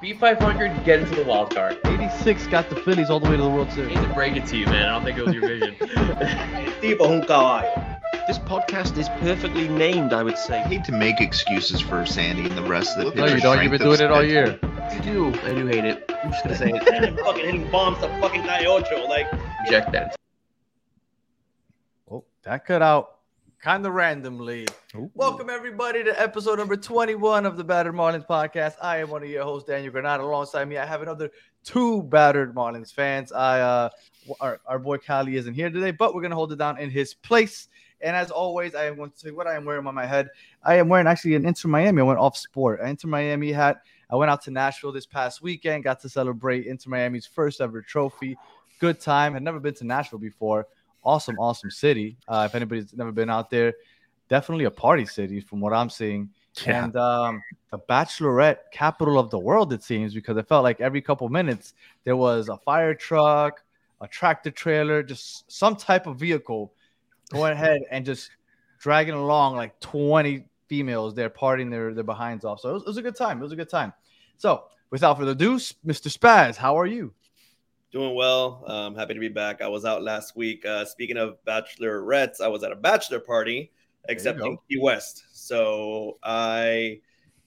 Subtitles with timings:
[0.00, 1.78] Beat 500, get into the wild card.
[1.86, 3.96] 86 got the Phillies all the way to the World I Series.
[3.96, 4.86] hate to break it to you, man.
[4.88, 5.74] I don't think it was your vision.
[6.82, 7.62] Tipo un caballo.
[8.26, 10.58] This podcast is perfectly named, I would say.
[10.60, 13.62] I hate to make excuses for Sandy and the rest of the No, you don't.
[13.62, 14.28] You've been doing of it all schedule.
[14.32, 14.58] year.
[14.62, 15.28] I do.
[15.44, 16.10] I do hate it.
[16.22, 17.18] I'm just gonna say it.
[17.24, 19.26] Fucking hitting bombs to fucking Calle Like,
[19.64, 20.16] Reject that.
[22.10, 23.15] Oh, that cut out
[23.66, 24.64] kind of randomly.
[25.14, 28.74] Welcome everybody to episode number 21 of the Battered Marlins podcast.
[28.80, 30.22] I am one of your hosts, Daniel Granada.
[30.22, 31.32] Alongside me, I have another
[31.64, 33.32] two Battered Marlins fans.
[33.32, 33.88] I uh
[34.40, 37.14] our, our boy Cali isn't here today, but we're gonna hold it down in his
[37.14, 37.66] place.
[38.00, 40.28] And as always, I am going to say what I am wearing on my head.
[40.62, 42.02] I am wearing actually an Inter Miami.
[42.02, 42.78] I went off sport.
[42.80, 43.78] An Inter Miami hat.
[44.08, 47.82] I went out to Nashville this past weekend, got to celebrate Inter Miami's first ever
[47.82, 48.38] trophy.
[48.78, 49.32] Good time.
[49.32, 50.68] Had never been to Nashville before
[51.06, 52.16] awesome, awesome city.
[52.28, 53.72] Uh, if anybody's never been out there,
[54.28, 56.30] definitely a party city from what I'm seeing.
[56.66, 56.84] Yeah.
[56.84, 61.00] And um, the bachelorette capital of the world, it seems, because it felt like every
[61.00, 63.62] couple minutes there was a fire truck,
[64.00, 66.72] a tractor trailer, just some type of vehicle
[67.30, 68.30] going ahead and just
[68.78, 72.60] dragging along like 20 females there partying their, their behinds off.
[72.60, 73.38] So it was, it was a good time.
[73.38, 73.92] It was a good time.
[74.36, 76.10] So without further ado, Mr.
[76.12, 77.12] Spaz, how are you?
[77.96, 78.62] Doing well.
[78.66, 79.62] Um, happy to be back.
[79.62, 80.66] I was out last week.
[80.66, 83.72] Uh, speaking of bachelorettes, I was at a bachelor party,
[84.10, 84.62] except in go.
[84.68, 85.24] Key West.
[85.32, 87.00] So I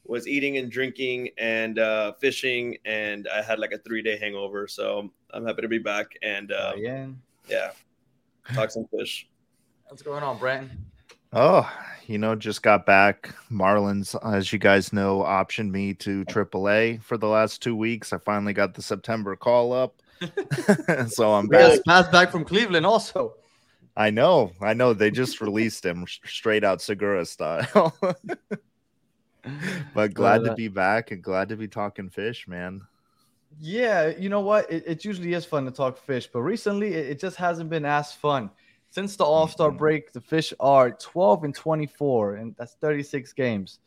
[0.06, 4.68] was eating and drinking and uh, fishing, and I had like a three day hangover.
[4.68, 7.06] So I'm happy to be back and uh, yeah.
[7.48, 7.70] yeah,
[8.56, 9.30] talk some fish.
[9.88, 10.72] What's going on, Brent?
[11.32, 11.72] Oh,
[12.08, 13.36] you know, just got back.
[13.52, 18.14] Marlins, as you guys know, optioned me to AAA for the last two weeks.
[18.14, 20.02] I finally got the September call up.
[21.10, 21.60] so I'm back.
[21.60, 23.36] Yes, pass back from Cleveland also.
[23.96, 24.94] I know, I know.
[24.94, 27.94] They just released him straight out Segura style.
[29.94, 32.82] but glad to uh, be back and glad to be talking fish, man.
[33.60, 34.72] Yeah, you know what?
[34.72, 37.86] It, it usually is fun to talk fish, but recently it, it just hasn't been
[37.86, 38.52] as fun.
[38.92, 39.78] Since the All Star Mhm.
[39.78, 43.80] break, the fish are 12 and 24, and that's 36 games.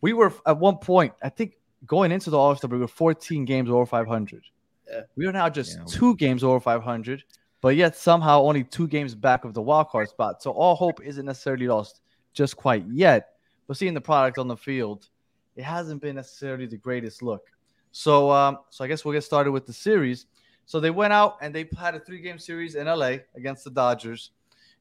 [0.00, 2.88] We were at one point, I think, going into the All Star break, we were
[2.88, 4.44] 14 games over 500.
[4.90, 5.00] Yeah.
[5.16, 5.84] We are now just Yeah.
[5.88, 7.24] two games over 500,
[7.60, 10.42] but yet somehow only two games back of the wild card spot.
[10.42, 12.02] So all hope isn't necessarily lost
[12.32, 13.36] just quite yet.
[13.66, 15.08] But seeing the product on the field,
[15.56, 17.48] it hasn't been necessarily the greatest look.
[17.92, 20.26] So, um, so I guess we'll get started with the series.
[20.66, 24.30] So they went out and they had a three-game series in LA against the Dodgers,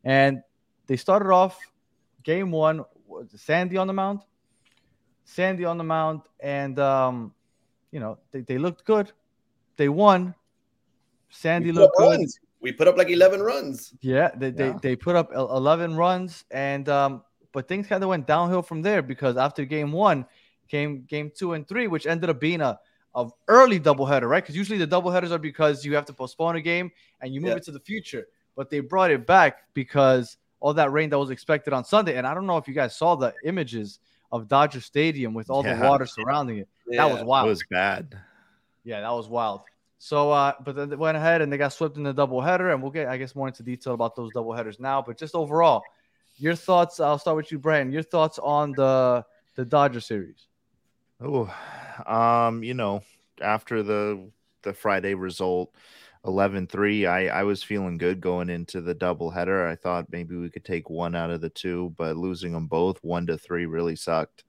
[0.03, 0.41] and
[0.87, 1.59] they started off
[2.23, 2.83] game one.
[3.35, 4.21] Sandy on the mound?
[5.25, 7.33] Sandy on the mound, and um,
[7.91, 9.11] you know they, they looked good.
[9.77, 10.35] They won.
[11.29, 12.09] Sandy We put looked up good.
[12.19, 12.39] runs.
[12.61, 13.93] We put up like 11 runs.
[14.01, 14.77] Yeah, they, they, Yeah.
[14.81, 19.01] they put up 11 runs, and um, but things kind of went downhill from there
[19.01, 20.25] because after game one,
[20.69, 22.79] came game two and three, which ended up being a,
[23.15, 24.41] a early doubleheader, right?
[24.43, 26.91] Because usually the doubleheaders are because you have to postpone a game
[27.21, 27.57] and you move Yeah.
[27.57, 31.29] it to the future, but they brought it back because all that rain that was
[31.31, 32.15] expected on Sunday.
[32.15, 33.99] And I don't know if you guys saw the images
[34.31, 36.69] of Dodger Stadium with all the water surrounding it.
[36.87, 37.47] That was wild.
[37.47, 38.17] It was bad.
[38.83, 39.61] Yeah, that was wild.
[39.99, 42.81] So, uh, but then they went ahead and they got swept in the doubleheader, and
[42.81, 45.01] we'll get, I guess, more into detail about those doubleheaders now.
[45.01, 45.83] But just overall,
[46.37, 46.99] your thoughts.
[46.99, 47.93] I'll start with you, Brandon.
[47.93, 50.47] Your thoughts on the the Dodger series?
[51.21, 51.53] Oh,
[52.05, 53.01] um, you know,
[53.41, 54.29] after the
[54.63, 55.73] the Friday result,
[56.25, 59.69] 11-3, I I was feeling good going into the doubleheader.
[59.69, 62.97] I thought maybe we could take one out of the two, but losing them both
[63.03, 64.43] one to three really sucked.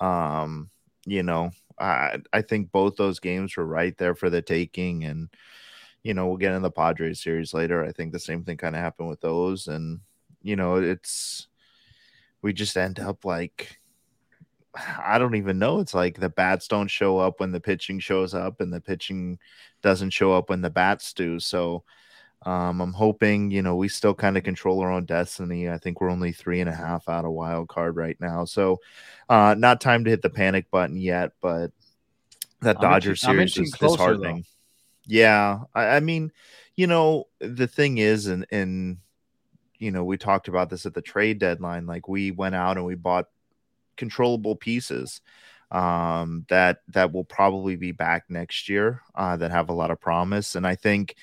[0.00, 0.70] Um,
[1.06, 1.50] you know,
[1.80, 5.28] I I think both those games were right there for the taking, and
[6.02, 7.84] you know we'll get in the Padres series later.
[7.84, 10.00] I think the same thing kind of happened with those, and
[10.42, 11.48] you know it's
[12.42, 13.78] we just end up like
[14.76, 15.80] I don't even know.
[15.80, 19.38] It's like the bats don't show up when the pitching shows up, and the pitching
[19.82, 21.40] doesn't show up when the bats do.
[21.40, 21.84] So
[22.46, 25.68] um, I'm hoping, you know, we still kind of control our own destiny.
[25.68, 28.44] I think we're only three and a half out of wild card right now.
[28.44, 28.78] So
[29.28, 31.72] uh, not time to hit the panic button yet, but
[32.60, 34.44] that Dodger series is disheartening.
[35.04, 35.60] Yeah.
[35.74, 36.30] I, I mean,
[36.76, 38.98] you know, the thing is, and, and,
[39.78, 41.86] you know, we talked about this at the trade deadline.
[41.86, 43.26] Like we went out and we bought
[43.96, 45.20] controllable pieces
[45.72, 50.00] um, that that will probably be back next year uh, that have a lot of
[50.00, 50.54] promise.
[50.54, 51.16] And I think,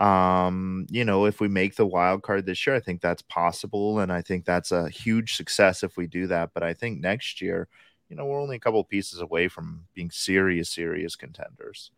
[0.00, 4.00] um, you know, if we make the wild card this year, I think that's possible,
[4.00, 6.50] and I think that's a huge success if we do that.
[6.54, 7.68] But I think next year,
[8.08, 11.90] you know, we're only a couple pieces away from being serious, serious contenders.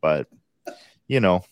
[0.00, 0.28] But
[1.08, 1.44] you know,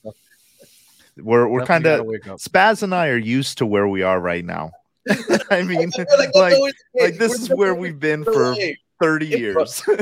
[1.16, 2.06] we're we're kind of.
[2.38, 4.70] Spaz and I are used to where we are right now.
[5.50, 6.54] I mean, like, like,
[6.94, 8.78] like this We're is where we've been for away.
[9.00, 9.82] 30 years.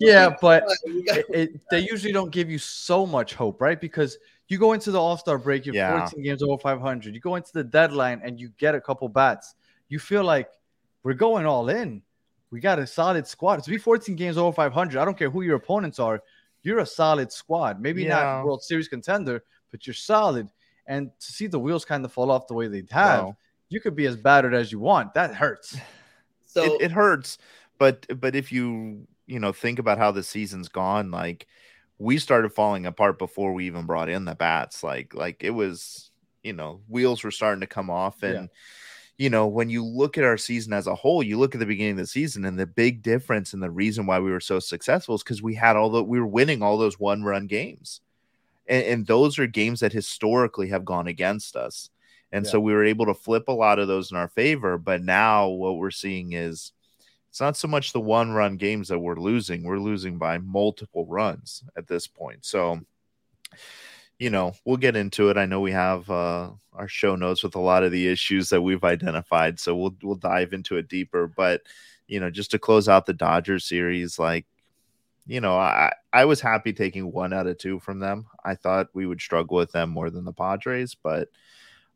[0.00, 3.80] Yeah, but it, it- they usually don't give you so much hope, right?
[3.80, 4.16] Because
[4.48, 6.00] you go into the All Star break, you're Yeah.
[6.00, 7.14] 14 games over 500.
[7.14, 9.54] You go into the deadline and you get a couple bats.
[9.88, 10.50] You feel like
[11.02, 12.02] we're going all in.
[12.50, 13.62] We got a solid squad.
[13.64, 16.22] To be 14 games over 500, I don't care who your opponents are.
[16.62, 17.80] You're a solid squad.
[17.80, 18.38] Maybe Yeah.
[18.38, 20.48] not World Series contender, but you're solid.
[20.86, 23.36] And to see the wheels kind of fall off the way they have, Wow.
[23.68, 25.12] you could be as battered as you want.
[25.14, 25.76] That hurts.
[26.46, 27.38] so it, it hurts
[27.78, 31.46] but but if you you know think about how the season's gone like
[31.98, 36.10] we started falling apart before we even brought in the bats like like it was
[36.42, 38.46] you know wheels were starting to come off and Yeah.
[39.24, 41.66] you know when you look at our season as a whole you look at the
[41.66, 44.58] beginning of the season and the big difference and the reason why we were so
[44.60, 48.00] successful is because we had all the we were winning all those one run games
[48.68, 51.90] and, and those are games that historically have gone against us
[52.30, 52.50] and Yeah.
[52.52, 54.76] so we were able to flip a lot of those in our favor.
[54.76, 56.72] But now what we're seeing is
[57.28, 61.06] it's not so much the one run games that we're losing, we're losing by multiple
[61.06, 62.44] runs at this point.
[62.44, 62.80] So,
[64.18, 65.36] you know, we'll get into it.
[65.36, 68.62] I know we have uh, our show notes with a lot of the issues that
[68.62, 69.60] we've identified.
[69.60, 71.26] So we'll we'll dive into it deeper.
[71.28, 71.62] But
[72.06, 74.46] you know, just to close out the Dodgers series, like
[75.26, 78.26] you know, I I was happy taking one out of two from them.
[78.44, 81.28] I thought we would struggle with them more than the Padres, but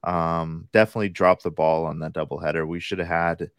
[0.05, 2.67] um definitely dropped the ball on that doubleheader.
[2.67, 3.51] We should have had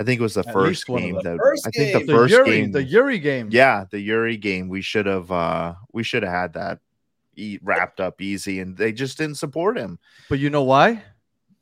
[0.00, 1.36] I think it was the At first least one of game them.
[1.36, 2.06] that First I think game.
[2.06, 3.48] the The first Eury, game the Eury game.
[3.52, 6.78] yeah, the Eury game we should have uh we should have had that
[7.36, 9.98] e- wrapped up easy and they just didn't support him.
[10.30, 11.02] But you know why?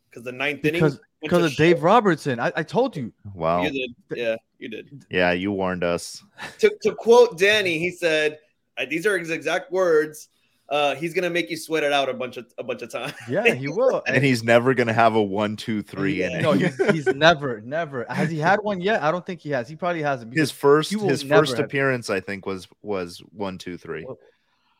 [0.08, 1.82] because the ninth inning Because went because to of Dave shit.
[1.82, 2.40] Robertson.
[2.40, 3.12] I, I told you.
[3.34, 3.62] Wow.
[3.62, 5.04] You did, yeah, you did.
[5.10, 6.22] yeah, you warned us.
[6.60, 8.38] To, to quote Danny, he said,
[8.78, 10.28] uh, "These are his exact words.
[10.70, 13.14] Uh, he's gonna make you sweat it out a bunch of a bunch of times."
[13.28, 14.02] Yeah, he will.
[14.06, 16.26] And he's never gonna have a one, two, three Yeah.
[16.30, 16.42] inning.
[16.42, 18.04] no, he's, he's never, never.
[18.10, 19.02] Has he had one yet?
[19.02, 19.68] I don't think he has.
[19.68, 20.34] He probably hasn't.
[20.34, 24.04] his first his first appearance, I think, was was one, two, three.
[24.04, 24.18] Well,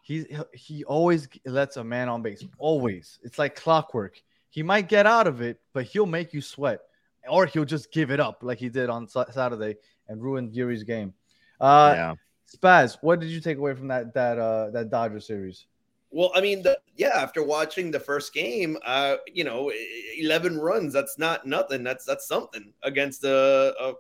[0.03, 2.45] He he always lets a man on base.
[2.59, 3.19] Always.
[3.23, 4.21] It's like clockwork.
[4.51, 6.81] He might get out of it, but he'll make you sweat,
[7.29, 9.77] or he'll just give it up like he did on Saturday
[10.09, 11.13] and ruined Eury's game.
[11.61, 12.15] Uh, yeah.
[12.51, 15.67] Spaz, what did you take away from that that uh that Dodger series?
[16.11, 17.13] Well, I mean, the, yeah.
[17.15, 19.71] After watching the first game, uh, you know,
[20.17, 20.93] eleven runs.
[20.93, 21.83] That's not nothing.
[21.83, 23.93] That's that's something against a, a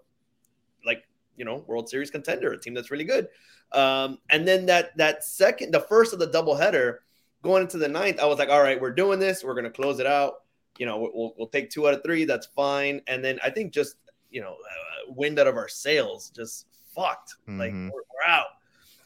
[0.87, 1.05] like
[1.37, 3.29] you know World Series contender, a team that's really good.
[3.73, 6.99] Um, and then that that second, the first of the doubleheader,
[7.43, 9.45] going into the ninth, I was like, all right, we're doing this.
[9.45, 10.45] We're gonna close it out.
[10.79, 12.25] You know, we'll we'll take two out of three.
[12.25, 13.03] That's fine.
[13.07, 13.97] And then I think just
[14.31, 17.35] you know, uh, wind out of our sails, just fucked.
[17.47, 17.91] Like Mhm.
[17.93, 18.47] we're, we're out.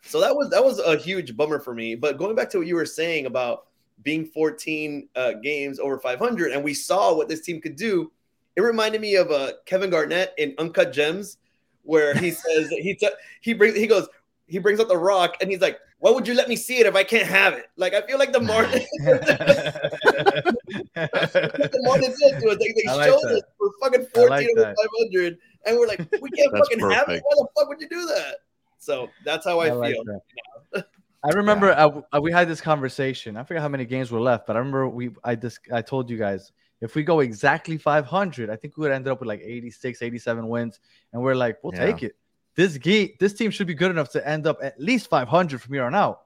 [0.02, 1.94] So that was that was a huge bummer for me.
[1.94, 3.66] But going back to what you were saying about
[4.02, 8.10] being 14 uh, games over 500, and we saw what this team could do.
[8.56, 11.38] It reminded me of uh, Kevin Garnett in Uncut Gems,
[11.84, 13.08] where he says he t-
[13.40, 14.08] he brings he goes
[14.46, 16.86] he brings up the rock and he's like, "Why would you let me see it
[16.86, 20.50] if I can't have it?" Like I feel like the Martin the
[21.84, 23.36] Martin said to us, like, they like showed that.
[23.36, 27.08] us we're fucking 14 like over 500, and we're like, we can't That's fucking have
[27.08, 27.22] it.
[27.24, 28.36] Why the fuck would you do that?
[28.82, 30.04] So that's how I, like feel.
[30.72, 30.86] that.
[31.24, 33.36] I remember uh, uh, we had this conversation.
[33.36, 36.10] I forget how many games were left, but I remember we I just I told
[36.10, 36.50] you guys
[36.80, 40.48] if we go exactly 500, I think we would end up with like 86, 87
[40.48, 40.80] wins,
[41.12, 41.86] and we're like, we'll Yeah.
[41.86, 42.16] take it.
[42.56, 45.72] This ge- this team should be good enough to end up at least 500 from
[45.74, 46.22] here on out.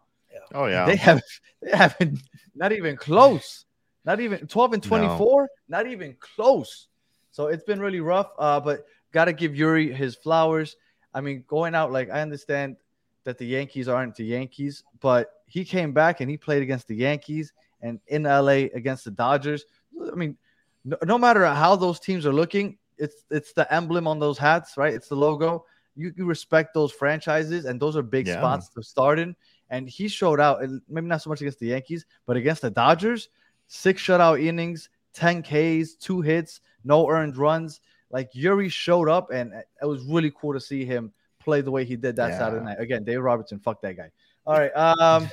[0.54, 0.86] Oh yeah.
[0.86, 1.20] They have
[1.60, 2.20] they haven't
[2.54, 3.66] not even close.
[4.06, 4.88] Not even 12 and No.
[4.88, 6.88] 24, not even close.
[7.32, 8.30] So it's been really rough.
[8.38, 10.76] Uh, but gotta give Eury his flowers.
[11.16, 12.76] I mean, going out like I understand
[13.24, 16.94] that the Yankees aren't the Yankees, but he came back and he played against the
[16.94, 19.64] Yankees and in LA against the Dodgers.
[20.12, 20.36] I mean,
[20.84, 24.76] no, no matter how those teams are looking, it's it's the emblem on those hats,
[24.76, 24.92] right?
[24.92, 25.64] It's the logo.
[25.96, 28.36] You, you respect those franchises, and those are big Yeah.
[28.36, 29.34] spots to start in.
[29.70, 32.70] And he showed out, and maybe not so much against the Yankees, but against the
[32.70, 33.30] Dodgers,
[33.66, 37.80] six shutout innings, 10 Ks, two hits, no earned runs.
[38.16, 41.84] Like Eury showed up, and it was really cool to see him play the way
[41.84, 42.38] he did that Yeah.
[42.38, 42.80] Saturday night.
[42.80, 44.10] Again, Dave Robertson, fuck that guy.
[44.46, 44.70] All right.
[44.74, 45.28] Um,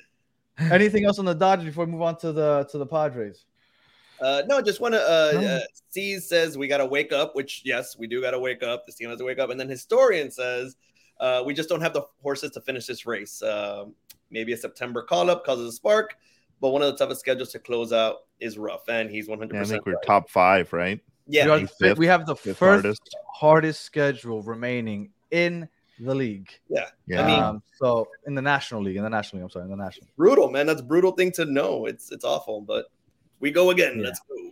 [0.58, 3.46] anything else on the Dodgers before we move on to the to the Padres?
[4.20, 5.00] Uh, no, just want to.
[5.00, 5.46] Uh, No.
[5.56, 8.62] uh, C says we got to wake up, which yes, we do got to wake
[8.62, 8.84] up.
[8.84, 10.76] This team has to wake up, and then historian says
[11.20, 13.40] uh, we just don't have the horses to finish this race.
[13.42, 13.94] Um
[14.30, 16.18] maybe a September call up causes a spark,
[16.60, 19.56] but one of the toughest schedules to close out is rough, and he's one hundred
[19.60, 19.80] percent.
[19.80, 21.00] I think we're top five, right?
[21.28, 23.16] Yeah, we, are he's the fi- fifth- we have the first hardest.
[23.34, 25.68] hardest schedule remaining in
[26.00, 26.48] the league.
[26.68, 27.22] yeah, Yeah.
[27.22, 29.70] I mean, um, so in the National League, in the National League, I'm sorry, in
[29.70, 30.06] the National.
[30.16, 30.66] brutal, man.
[30.66, 31.86] That's a brutal thing to know.
[31.86, 32.86] It's it's awful, but
[33.40, 33.98] we go again.
[33.98, 34.04] Yeah.
[34.06, 34.50] Let's go.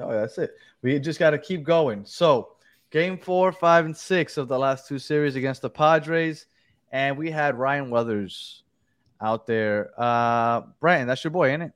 [0.00, 0.50] Oh, that's it.
[0.82, 2.04] We just got to keep going.
[2.04, 2.50] So,
[2.90, 6.46] Game four, five, and six of the last two series against the Padres,
[6.92, 8.62] and we had Ryan Weathers
[9.20, 9.90] out there.
[9.96, 11.72] Uh, Brian, that's your boy, ain't it?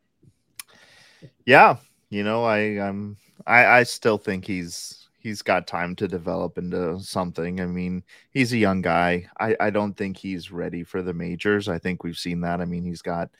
[1.46, 1.76] Yeah,
[2.10, 3.16] you know, I I'm
[3.48, 7.60] I I still think he's he's got time to develop into something.
[7.60, 9.28] I mean, he's a young guy.
[9.40, 11.68] I I don't think he's ready for the majors.
[11.68, 12.60] I think we've seen that.
[12.60, 13.30] I mean, he's got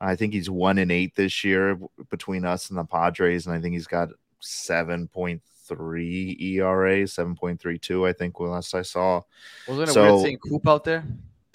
[0.00, 1.78] I think he's one in eight this year
[2.10, 4.08] between us and the Padres, and I think he's got
[4.40, 8.06] seven point three ERA, seven point three two.
[8.06, 9.22] I think last I saw.
[9.68, 11.04] Wasn't it so, weird seeing Coop out there?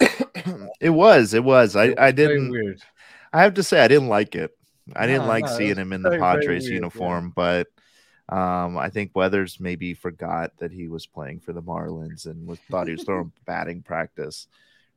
[0.80, 1.34] it was.
[1.34, 1.76] It was.
[1.76, 2.80] I I didn't.
[3.32, 4.56] I have to say I didn't like it.
[4.96, 6.74] I didn't No, like no, seeing him in the very, very Padres weird, yeah.
[6.76, 7.68] uniform, but
[8.30, 12.60] um, I think Weathers maybe forgot that he was playing for the Marlins and was
[12.70, 14.46] thought he was throwing batting practice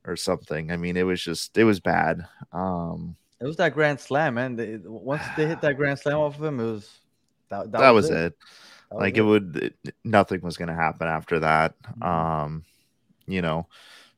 [0.06, 0.72] or something.
[0.72, 2.28] I mean, it was just it was bad.
[2.52, 4.56] Um, It was that grand slam, man.
[4.56, 6.90] They, once they hit that grand slam off of him, it was
[7.50, 8.12] that, that, was, it.
[8.12, 8.34] That
[8.92, 11.74] was like it would it, nothing was going to happen after that.
[12.04, 12.64] Um,
[13.26, 13.68] you know,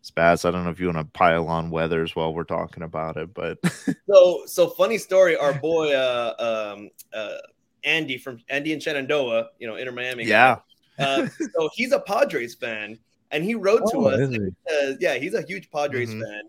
[0.04, 0.46] Spaz.
[0.46, 3.34] I don't know if you want to pile on Weathers while we're talking about it,
[3.34, 3.60] but
[4.10, 5.38] So so funny story.
[5.38, 7.38] Our boy uh um uh
[7.86, 10.26] Andy from Andy and Shenandoah, you know, Inter Miami.
[10.26, 10.58] yeah,
[11.00, 12.98] Uh, so he's a Padres fan,
[13.32, 14.30] and he wrote to Oh, us.
[14.30, 14.36] he?
[14.40, 16.22] he says- yeah, he's a huge Padres Mhm.
[16.22, 16.42] fan,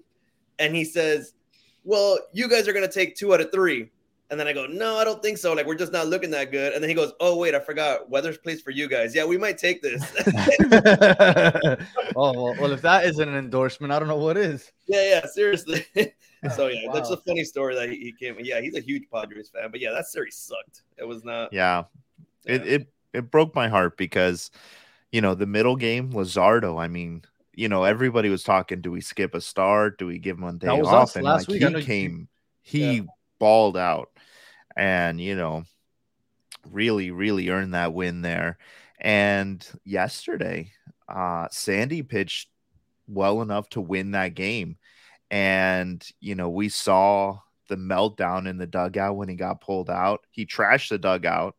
[0.59, 1.35] and he says,
[1.85, 3.91] "Well, you guys are gonna take two out of three.
[4.29, 5.53] And then I go, "No, I don't think so.
[5.53, 8.11] Like we're just not looking that good." And then he goes, "Oh wait, I forgot.
[8.11, 9.15] Weathers plays for you guys.
[9.15, 10.03] Yeah, we might take this."
[12.17, 14.73] oh well, well, if that isn't an endorsement, I don't know what is.
[14.89, 15.87] yeah, yeah, seriously.
[16.55, 18.37] so yeah, that's a funny story that he, he came.
[18.41, 20.83] Yeah, he's a huge Padres fan, but yeah, that series sucked.
[20.97, 21.53] It was not.
[21.53, 21.85] yeah.
[22.45, 22.73] It yeah.
[22.75, 24.51] it it broke my heart because
[25.11, 26.81] you know the middle game Luzardo.
[26.81, 27.23] I mean,
[27.55, 28.81] you know everybody was talking.
[28.81, 29.99] Do we skip a start?
[29.99, 31.17] Do we give him one day That was off?
[31.17, 31.77] and last like week.
[31.77, 32.29] He came,
[32.63, 33.03] he
[33.39, 34.11] balled out,
[34.77, 35.65] and you know,
[36.71, 38.59] really, really earned that win there.
[38.99, 40.73] And yesterday,
[41.09, 42.49] uh, Sandy pitched
[43.09, 44.77] well enough to win that game,
[45.31, 50.25] and you know we saw the meltdown in the dugout when he got pulled out.
[50.31, 51.57] He trashed the dugout.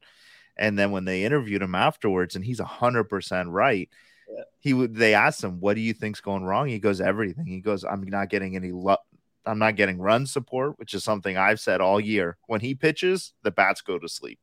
[0.59, 3.89] And then when they interviewed him afterwards, and he's hundred percent right,
[4.27, 4.43] Yeah.
[4.59, 4.95] he would.
[4.95, 8.01] They asked him, "What do you think's going wrong?" He goes, "Everything." He goes, "I'm
[8.01, 9.01] not getting any luck.
[9.45, 12.37] I'm not getting run support, which is something I've said all year.
[12.47, 14.39] When he pitches, the bats go to sleep,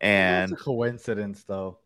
[0.00, 1.78] and it's a coincidence, though.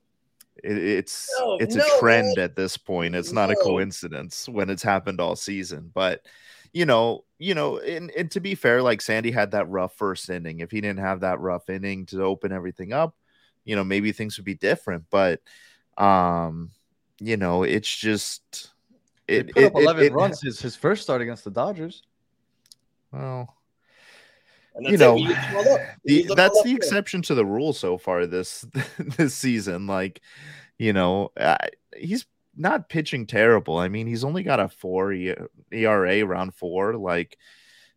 [0.56, 2.44] It, it's No, it's no, a trend man.
[2.44, 3.14] at this point.
[3.14, 5.90] It's not a coincidence when it's happened all season.
[5.94, 6.24] But
[6.72, 10.30] you know, you know, and, and to be fair, like Sandy had that rough first
[10.30, 10.60] inning.
[10.60, 13.14] If he didn't have that rough inning to open everything up,
[13.64, 15.04] you know, maybe things would be different.
[15.10, 15.40] But
[15.98, 16.70] um,
[17.18, 18.70] you know, it's just
[19.28, 22.02] He it, put it, up 11 it- runs his, his first start against the Dodgers.
[23.12, 23.59] well, And
[24.78, 25.80] you know, We used them all up.
[26.04, 28.66] We the, used that's the exception to the rule so far this
[28.98, 29.86] this season.
[29.86, 30.20] Like,
[30.78, 31.56] you know, uh,
[31.96, 33.78] he's not pitching terrible.
[33.78, 36.96] I mean, he's only got a four ERA around four.
[36.96, 37.38] Like,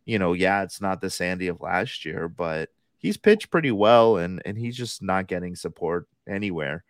[0.04, 4.16] you know, yeah, it's not the Sandy of last year, but he's pitched pretty well,
[4.16, 6.84] and and he's just not getting support anywhere.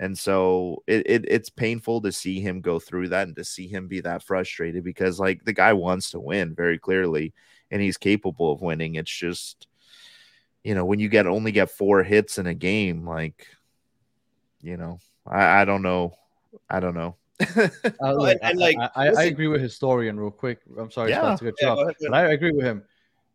[0.00, 3.68] And so it, it it's painful to see him go through that and to see
[3.68, 7.34] him be that frustrated because like the guy wants to win very clearly
[7.70, 8.94] and he's capable of winning.
[8.96, 9.66] It's just
[10.62, 13.46] you know, when you get only get four hits in a game, like
[14.62, 16.14] you know, I, I don't know.
[16.68, 17.16] I don't know.
[17.40, 20.58] Uh, look, and- and, I- like, I, I, I listen- agree with historian real quick.
[20.78, 21.36] I'm sorry, Yeah.
[21.36, 22.82] Scott, to Yeah, off, go ahead, go but I agree with him.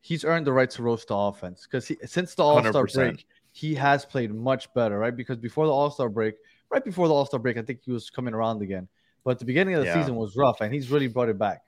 [0.02, 3.74] He's earned the right to roast the offense because since the All Star break, he
[3.74, 5.16] has played much better, right?
[5.16, 6.36] Because before the All Star break,
[6.70, 8.88] right before the All Star break, I think he was coming around again.
[9.24, 9.96] But the beginning of the Yeah.
[10.00, 11.64] season was rough, and he's really brought it back.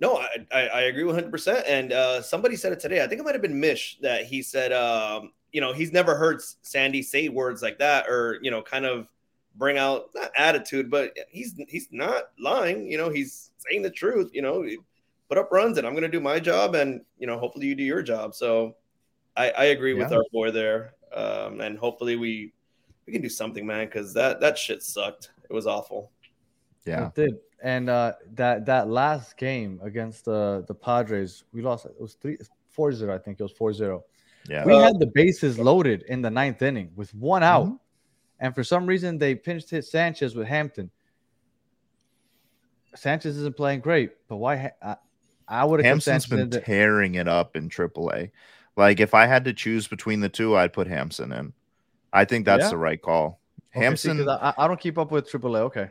[0.00, 1.62] No, I, I, I agree 100%.
[1.66, 3.04] And uh, somebody said it today.
[3.04, 6.16] I think it might have been Mish that he said, um, you know, he's never
[6.16, 9.10] heard Sandy say words like that or, you know, kind of
[9.56, 12.90] bring out not attitude, but he's he's not lying.
[12.90, 14.30] You know, he's saying the truth.
[14.32, 14.66] You know,
[15.28, 17.74] put up runs and I'm going to do my job and, you know, hopefully you
[17.74, 18.34] do your job.
[18.34, 18.76] So
[19.36, 20.94] I, I agree with our boy there.
[21.12, 22.52] Um, and hopefully we
[23.06, 25.30] we can do something, man, because that, that shit sucked.
[25.48, 26.10] It was awful.
[26.86, 27.08] Yeah.
[27.08, 27.34] It did.
[27.62, 31.84] And uh, that that last game against the the Padres, we lost.
[31.86, 32.38] It was three
[32.70, 33.14] four zero.
[33.14, 34.02] I think it was 4-0.
[34.48, 34.64] Yeah.
[34.64, 37.78] We Uh, had the bases loaded in the ninth inning with one out, Mhm.
[38.38, 40.90] and for some reason they pinched hit Sanchez with Hampson.
[42.94, 44.72] Sanchez isn't playing great, but why?
[44.82, 44.96] I,
[45.46, 48.30] I would have kept Hampson's been the, tearing it up in AAA.
[48.76, 51.52] Like if I had to choose between the two, I'd put Hampson in.
[52.12, 52.70] I think that's Yeah?
[52.70, 53.40] the right call.
[53.76, 55.60] Okay, see, Hampson, I, I don't keep up with AAA.
[55.60, 55.90] Okay,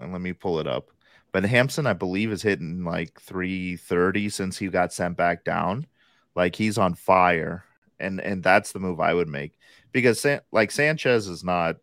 [0.00, 0.90] and let me pull it up.
[1.32, 5.86] But Hampson, I believe, is hitting like 330 since he got sent back down.
[6.34, 7.64] Like he's on fire.
[7.98, 9.58] And and that's the move I would make.
[9.92, 11.76] Because San- like Sanchez is not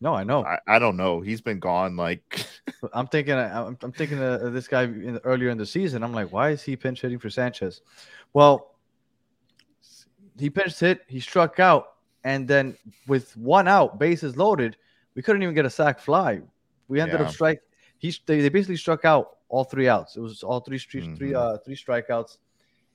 [0.00, 0.44] No, I know.
[0.44, 1.20] I, I don't know.
[1.20, 2.46] He's been gone like
[2.92, 3.34] I'm thinking.
[3.34, 6.02] I'm, I'm thinking of this guy in, earlier in the season.
[6.02, 7.82] I'm like, why is he pinch hitting for Sanchez?
[8.32, 8.76] Well,
[10.38, 11.02] he pinch hit.
[11.08, 11.94] He struck out,
[12.24, 14.76] and then with one out, bases loaded,
[15.14, 16.40] we couldn't even get a sac fly.
[16.92, 17.26] We ended Yeah.
[17.26, 17.60] up strike.
[17.96, 20.16] He they, they basically struck out all three outs.
[20.16, 22.36] It was all three three three, three uh three strikeouts,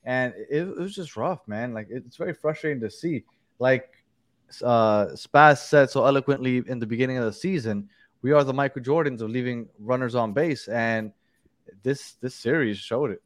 [0.04, 1.74] and it, it was just rough, man.
[1.74, 3.24] Like it's very frustrating to see.
[3.58, 3.88] Like
[4.62, 7.88] uh Spaz said so eloquently in the beginning of the season,
[8.22, 11.12] we are the Michael Jordans of leaving runners on base, and
[11.82, 13.22] this this series showed it.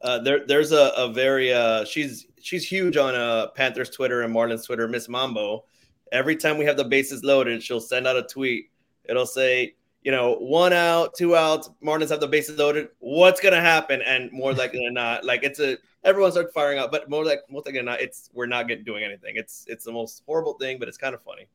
[0.00, 4.34] Uh, there, there's a, a very uh, she's she's huge on uh, Panthers Twitter and
[4.34, 5.64] Marlins Twitter, Miss Mambo.
[6.12, 8.70] Every time we have the bases loaded, she'll send out a tweet.
[9.08, 12.88] It'll say, you know, one out, two outs, Marlins have the bases loaded.
[13.00, 14.02] What's gonna happen?
[14.02, 17.40] And more likely than not, like it's a everyone starts firing up, but more like
[17.50, 19.34] most likely than not, it's we're not getting doing anything.
[19.36, 21.46] It's it's the most horrible thing, but it's kind of funny.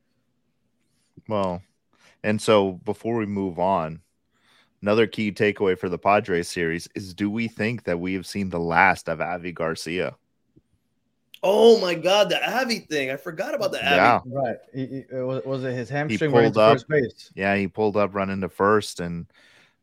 [1.27, 1.62] well.
[2.25, 4.01] And so before we move on,
[4.81, 8.50] another key takeaway for the Padres series is do we think that we have seen
[8.50, 10.15] the last of Avi Garcia?
[11.45, 13.12] Oh my god, the Avi thing!
[13.12, 13.95] I forgot about the Avi.
[13.95, 14.19] Yeah.
[14.25, 14.57] Right?
[14.73, 16.73] He, he- it was, was it his hamstring went pulled up.
[16.75, 17.31] first base?
[17.35, 19.25] Yeah, he pulled up running to first, and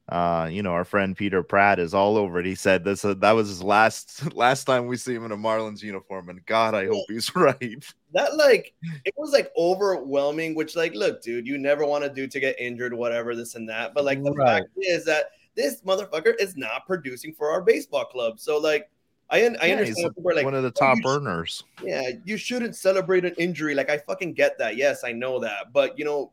[0.08, 2.46] uh, you know our friend Peter Pratt is all over it.
[2.46, 5.36] He said this uh, that was his last last time we see him in a
[5.36, 7.84] Marlins uniform, and God, I hope he's right.
[8.14, 8.72] that like
[9.04, 12.58] it was like overwhelming which like look dude you never want to do to get
[12.58, 14.62] injured whatever this and that but like the Right.
[14.62, 18.90] fact is that this motherfucker is not producing for our baseball club so like
[19.30, 21.64] i, un- I understand people are like one of the "Oh, top sh- earners.
[21.82, 25.72] yeah you shouldn't celebrate an injury like i fucking get that yes i know that
[25.72, 26.32] but you know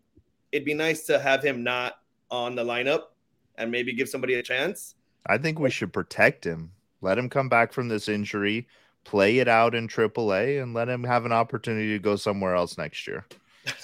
[0.51, 1.99] it'd be nice to have him not
[2.31, 3.03] on the lineup
[3.57, 4.95] and maybe give somebody a chance
[5.29, 6.71] I think we should protect him.
[7.01, 8.65] Let him come back from this injury,
[9.03, 12.77] play it out in AAA, and let him have an opportunity to go somewhere else
[12.77, 13.25] next year.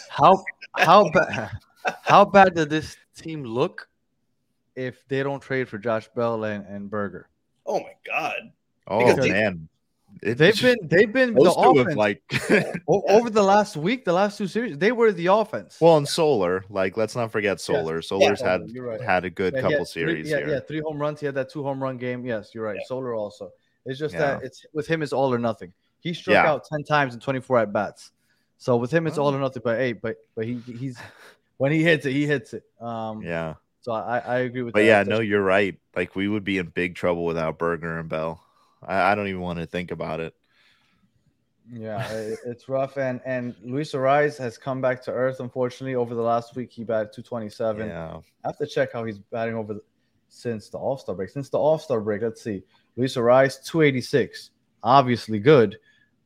[0.09, 0.41] How
[0.77, 1.51] how bad
[2.01, 3.89] how bad did this team look
[4.77, 7.27] if they don't trade for Josh Bell and, and Burger?
[7.65, 8.53] oh my god
[8.87, 9.69] Oh Because man,
[10.21, 12.21] It- They've been they've been the offense like
[12.87, 14.77] over the last week, the last two series.
[14.77, 15.77] They were the offense.
[15.81, 18.01] well, and Soler, like let's not forget Soler.
[18.01, 19.01] Soler's Soler, had right.
[19.01, 20.49] had a good Yeah, couple had three- series yeah, here.
[20.49, 21.19] yeah, three home runs.
[21.19, 22.25] He had that two home run game.
[22.25, 22.77] Yes, you're right.
[22.77, 22.85] Yeah.
[22.87, 23.51] Soler also.
[23.85, 24.19] It's just Yeah.
[24.37, 25.73] that it's with him, it's all or nothing.
[25.99, 26.49] He struck Yeah.
[26.49, 28.11] out ten times in 24 at bats.
[28.57, 29.35] So with him, it's all Oh.
[29.35, 29.61] or nothing.
[29.65, 30.97] But hey, but but he he's
[31.57, 32.63] when he hits it, he hits it.
[32.79, 33.55] Um, Yeah.
[33.81, 34.85] So I I agree with But that.
[34.85, 35.77] yeah, no, you're right.
[35.97, 38.41] Like we would be in big trouble without Burger and Bell.
[38.87, 40.33] I, I don't even want to think about it.
[41.71, 42.97] Yeah, it- it's rough.
[42.97, 45.39] And and Luis Arraez has come back to earth.
[45.39, 47.87] Unfortunately, over the last week, he batted 227.
[47.87, 48.17] Yeah.
[48.43, 49.81] I have to check how he's batting over the,
[50.29, 51.29] since the All Star break.
[51.29, 52.63] Since the All Star break, let's see.
[52.97, 54.51] Luis Arraez 286,
[54.83, 55.79] obviously good,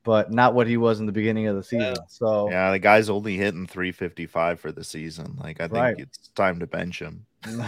[0.04, 1.96] but not what he was in the beginning of the season.
[2.10, 5.38] So Yeah, the guy's only hitting 355 for the season.
[5.41, 6.00] Like I think Right.
[6.00, 7.26] it's time to bench him.
[7.46, 7.62] and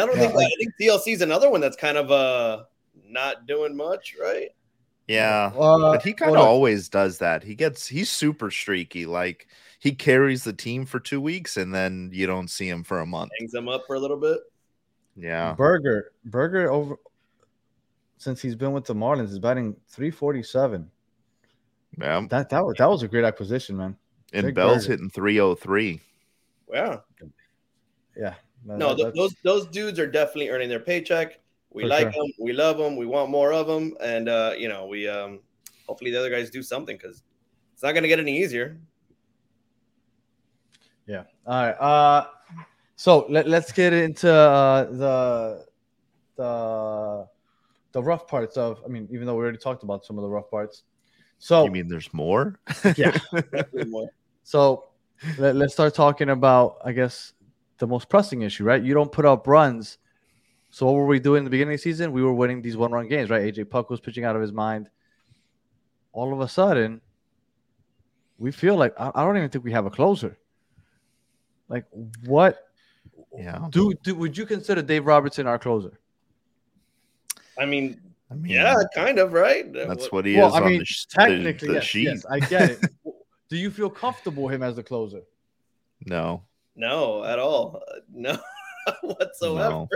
[0.00, 2.62] i don't Yeah, think i think dlc is another one that's kind of uh
[3.10, 4.50] not doing much right
[5.08, 5.52] Yeah.
[5.56, 7.42] Uh, But he kind of always does that.
[7.42, 9.06] He gets he's super streaky.
[9.06, 13.00] Like he carries the team for two weeks and then you don't see him for
[13.00, 13.30] a month.
[13.38, 14.38] hangs them up for a little bit
[15.16, 15.54] Yeah.
[15.54, 16.96] Burger Burger over
[18.18, 20.90] since he's been with the Marlins is batting 347.
[21.98, 22.26] Yeah.
[22.28, 23.96] That that was that was a great acquisition, man.
[24.32, 24.92] And Big Bell's Burger.
[24.92, 26.00] hitting 303.
[26.72, 26.98] yeah
[28.16, 28.34] Yeah.
[28.66, 31.40] that- no that- those those dudes are definitely earning their paycheck
[31.72, 32.22] we For like sure.
[32.24, 35.40] them we love them we want more of them and uh you know we um
[35.86, 37.22] hopefully the other guys do something because
[37.72, 38.78] it's not going to get any easier
[41.06, 41.24] Yeah.
[41.46, 41.72] All right.
[41.80, 42.26] Uh,
[42.94, 45.66] so let, let's get into uh, the
[46.36, 47.26] the
[47.92, 48.80] the rough parts of.
[48.84, 50.84] I mean, even though we already talked about some of the rough parts.
[51.38, 52.60] So You mean there's more?
[52.96, 53.16] yeah.
[53.88, 54.10] More.
[54.44, 54.84] So
[55.38, 57.32] let, let's start talking about, I guess,
[57.78, 58.82] the most pressing issue, right?
[58.82, 59.98] You don't put up runs.
[60.70, 62.12] So what were we doing in the beginning of the season?
[62.12, 63.42] We were winning these one-run games, right?
[63.42, 64.88] AJ Puk was pitching out of his mind.
[66.12, 67.00] All of a sudden,
[68.38, 70.38] we feel like I, I don't even think we have a closer.
[71.68, 71.84] Like
[72.24, 72.66] what
[73.36, 73.66] yeah.
[73.70, 75.98] do, do would you consider Dave Robertson our closer?
[77.58, 80.66] i mean I mean, yeah kind of right that's what he well, is I on
[80.70, 82.04] mean, the, sh- the- technically, the yes, sheet.
[82.04, 82.80] yes, I get it.
[83.48, 85.22] do you feel comfortable him as the closer?
[86.06, 86.42] No.
[86.74, 88.38] no at all Uh, no
[89.02, 89.88] whatsoever No.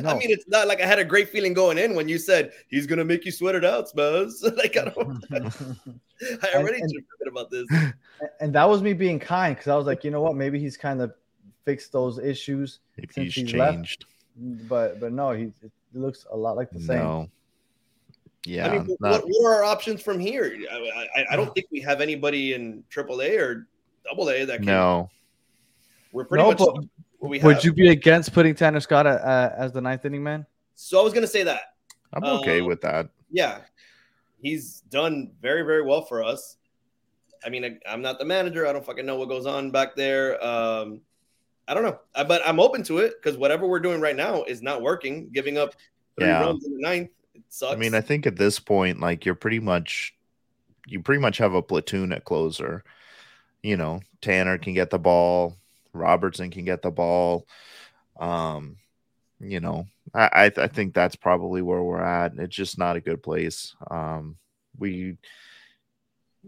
[0.00, 0.10] No.
[0.10, 2.52] I mean, it's not like I had a great feeling going in when you said
[2.68, 4.42] he's gonna make you sweat it out, Spurs.
[4.56, 5.24] like I don't,
[6.42, 7.66] I already and- should forget about this.
[8.40, 10.76] and that was me being kind because I was like, you know what, maybe he's
[10.76, 11.12] kind of
[11.64, 14.04] fixed those issues, If Since he's he's left, changed.
[14.68, 16.98] but but no, he it looks a lot like the same.
[16.98, 17.28] No.
[18.44, 18.68] Yeah.
[18.70, 20.56] I mean, not- what, what are our options from here?
[20.70, 23.66] I, I, I don't think we have anybody in AAA or
[24.04, 24.66] double A that can.
[24.66, 25.10] No,
[26.12, 26.84] We're pretty No, much but what
[27.28, 27.46] we have.
[27.46, 30.46] would you be against putting Tanner Scott uh, as the ninth inning man?
[30.74, 31.74] So I was gonna say that.
[32.12, 33.08] I'm okay Uh, with that.
[33.30, 33.58] Yeah,
[34.40, 36.56] he's done very very well for us.
[37.44, 38.66] I mean, I, I'm not the manager.
[38.66, 40.42] I don't fucking know what goes on back there.
[40.44, 41.00] Um,
[41.68, 44.42] I don't know, I, but I'm open to it because whatever we're doing right now
[44.44, 45.28] is not working.
[45.32, 45.74] Giving up
[46.18, 46.40] three Yeah.
[46.42, 47.72] runs in the ninth, it sucks.
[47.72, 50.14] I mean, I think at this point, like you're pretty much,
[50.86, 52.84] you pretty much have a platoon at closer.
[53.62, 55.56] You know, Tanner can get the ball,
[55.94, 57.46] Robertson can get the ball.
[58.18, 58.76] Um,
[59.40, 62.32] you know, I I, I think that's probably where we're at.
[62.38, 63.74] It's just not a good place.
[63.90, 64.36] Um,
[64.78, 65.16] we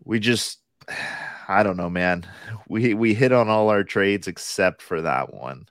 [0.05, 0.61] we just
[1.49, 2.27] I don't know, man.
[2.69, 5.69] We we hit on all our trades except for that one.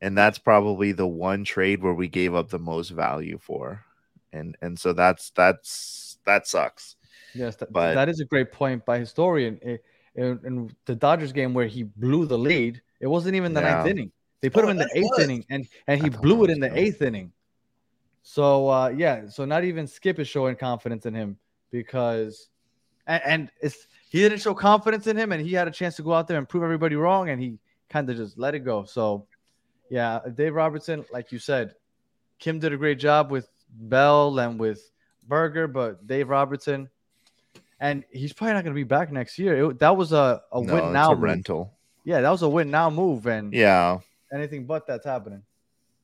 [0.00, 3.84] And that's probably the one trade where we gave up the most value for.
[4.32, 6.96] And and so that's that's that sucks.
[7.34, 9.58] Yes, that, But- that is a great point by historian.
[9.66, 9.80] I-
[10.16, 13.86] In, in the Dodgers game where he blew the lead, it wasn't even the ninth
[13.86, 14.10] inning.
[14.40, 15.18] They put Oh, him in the eighth was.
[15.20, 16.78] inning, and and he blew it in the good.
[16.78, 17.32] eighth inning.
[18.22, 21.36] So uh, yeah, so not even Skip is showing confidence in him
[21.70, 22.48] because,
[23.06, 26.02] and, and it's he didn't show confidence in him, and he had a chance to
[26.02, 28.84] go out there and prove everybody wrong, and he kind of just let it go.
[28.84, 29.26] So
[29.90, 31.74] yeah, Dave Robertson, like you said,
[32.38, 34.90] Kim did a great job with Bell and with
[35.28, 36.88] Burger, but Dave Robertson,
[37.80, 39.70] and he's probably not going to be back next year.
[39.70, 41.72] It, that was a, a no, win it's now a rental.
[42.04, 43.98] Yeah, that was a win now move, and Yeah.
[44.32, 45.42] anything but that's happening.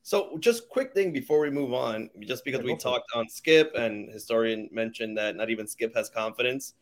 [0.05, 2.91] So, just quick thing before we move on, just because Yeah, we go for it.
[2.91, 6.73] talked on Skip and historian mentioned that not even Skip has confidence.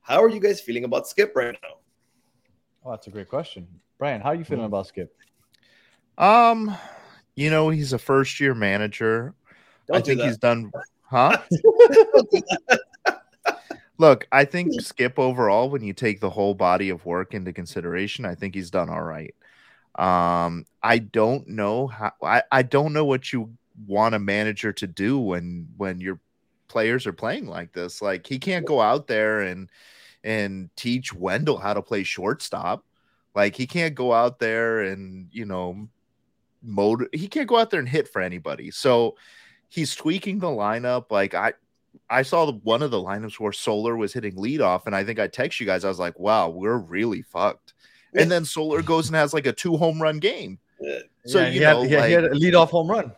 [0.00, 1.74] How are you guys feeling about Skip right now?
[2.84, 4.22] Oh, that's a great question, Brian.
[4.22, 4.72] How are you feeling Hmm.
[4.72, 5.14] about Skip?
[6.16, 6.74] Um,
[7.36, 9.34] you know, he's a first year manager.
[9.86, 10.26] Don't I do think that.
[10.26, 11.36] he's done huh?
[14.00, 18.24] Look, I think Skip overall, when you take the whole body of work into consideration,
[18.24, 19.34] I think he's done all right.
[19.94, 23.52] Um, I don't know how I, I don't know what you
[23.86, 26.18] want a manager to do when when your
[26.66, 28.00] players are playing like this.
[28.00, 29.68] Like he can't go out there and
[30.24, 32.86] and teach Wendle how to play shortstop.
[33.34, 35.90] Like he can't go out there and you know
[36.62, 38.70] mode he can't go out there and hit for anybody.
[38.70, 39.16] So
[39.68, 41.10] he's tweaking the lineup.
[41.10, 41.52] Like I
[42.10, 45.18] I saw the, one of the lineups where Soler was hitting leadoff, and I think
[45.20, 45.84] I text you guys.
[45.84, 47.74] I was like, "Wow, we're really fucked."
[48.14, 50.58] And then Soler goes and has like a two home run game.
[51.24, 53.12] So yeah, you he, had, know, he, had, he had like- a leadoff home run.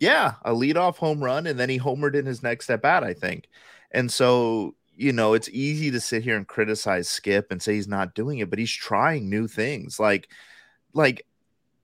[0.00, 3.12] Yeah, a leadoff home run, and then he homered in his next at bat, I
[3.14, 3.48] think.
[3.90, 7.88] And so, you know, it's easy to sit here and criticize Skip and say he's
[7.88, 9.98] not doing it, but he's trying new things.
[9.98, 10.28] Like,
[10.94, 11.26] like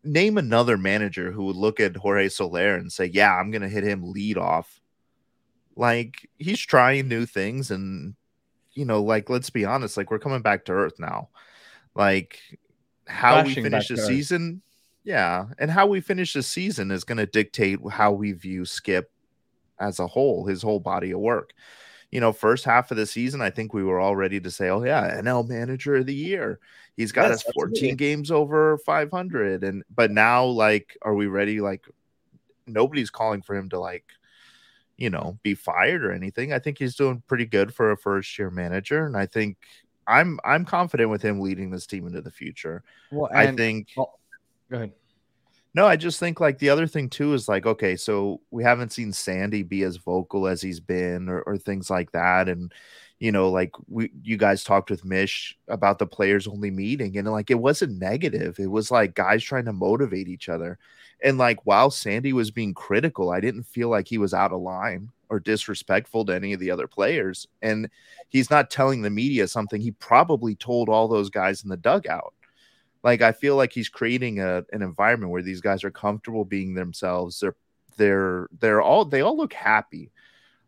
[0.05, 3.85] name another manager who would look at Jorge Soler and say, "Yeah, I'm gonna hit
[3.85, 4.81] him lead off."
[5.77, 8.15] Like he's trying new things, and
[8.75, 11.31] you know, like let's be honest, like we're coming back to earth now.
[11.95, 12.39] Like
[13.07, 14.63] how we finish the season,
[15.05, 19.11] yeah, and how we finish the season is going to dictate how we view Skip
[19.79, 21.53] as a whole, his whole body of work.
[22.11, 24.69] You know, first half of the season, I think we were all ready to say,
[24.69, 26.61] "Oh yeah, NL Manager of the Year."
[26.97, 27.97] He's got Yes, us 14 absolutely.
[27.97, 31.61] games over 500, and but now, like, are we ready?
[31.61, 31.87] Like,
[32.67, 34.05] nobody's calling for him to like,
[34.97, 36.53] you know, be fired or anything.
[36.53, 39.59] I think he's doing pretty good for a first year manager, and I think
[40.07, 42.83] I'm I'm confident with him leading this team into the future.
[43.11, 44.13] Well, I think oh,
[44.71, 44.93] go ahead.
[45.75, 48.93] No, I just think like the other thing too is like, okay, so we haven't
[48.93, 52.49] seen Sandy be as vocal as he's been or, or things like that.
[52.49, 52.73] And,
[53.19, 57.29] you know, like we, you guys talked with Mish about the players only meeting and
[57.29, 58.61] like it wasn't negative.
[58.61, 60.79] It was like guys trying to motivate each other.
[61.25, 64.61] And like while Sandy was being critical, I didn't feel like he was out of
[64.61, 67.49] line or disrespectful to any of the other players.
[67.63, 67.91] And
[68.29, 72.33] he's not telling the media something he probably told all those guys in the dugout
[73.05, 76.75] like I feel like he's creating a an environment where these guys are comfortable being
[76.75, 77.39] themselves.
[77.39, 77.55] They're
[77.97, 80.11] they're they're all they all look happy.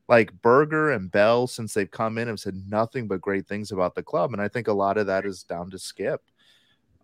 [0.09, 3.97] Like Burger and Bell, since they've come in, have said nothing but great things about
[3.97, 6.23] the club, and I think a lot of that is down to Skip.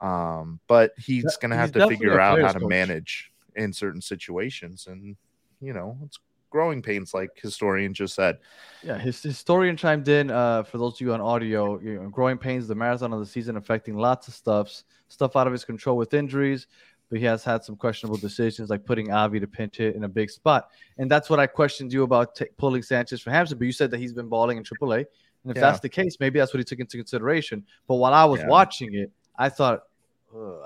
[0.00, 2.68] Um, but he's going to have to figure out how to coach.
[2.68, 5.16] manage in certain situations, and
[5.60, 6.18] you know, it's
[6.52, 8.38] growing pains, like historian just said.
[8.84, 10.30] Yeah, his historian chimed in.
[10.30, 13.26] Uh, for those of you on audio, you know, growing pains, the marathon of the
[13.26, 16.66] season affecting lots of stuffs, stuff out of his control with injuries,
[17.08, 20.08] but he has had some questionable decisions like putting Avi to pinch hit in a
[20.08, 23.58] big spot, and that's what I questioned you about t- pulling Sanchez for Hampson.
[23.58, 24.98] But you said that he's been balling in AAA,
[25.44, 25.62] and if Yeah.
[25.62, 27.64] that's the case, maybe that's what he took into consideration.
[27.88, 28.48] But while I was Yeah.
[28.48, 29.84] watching it, I thought,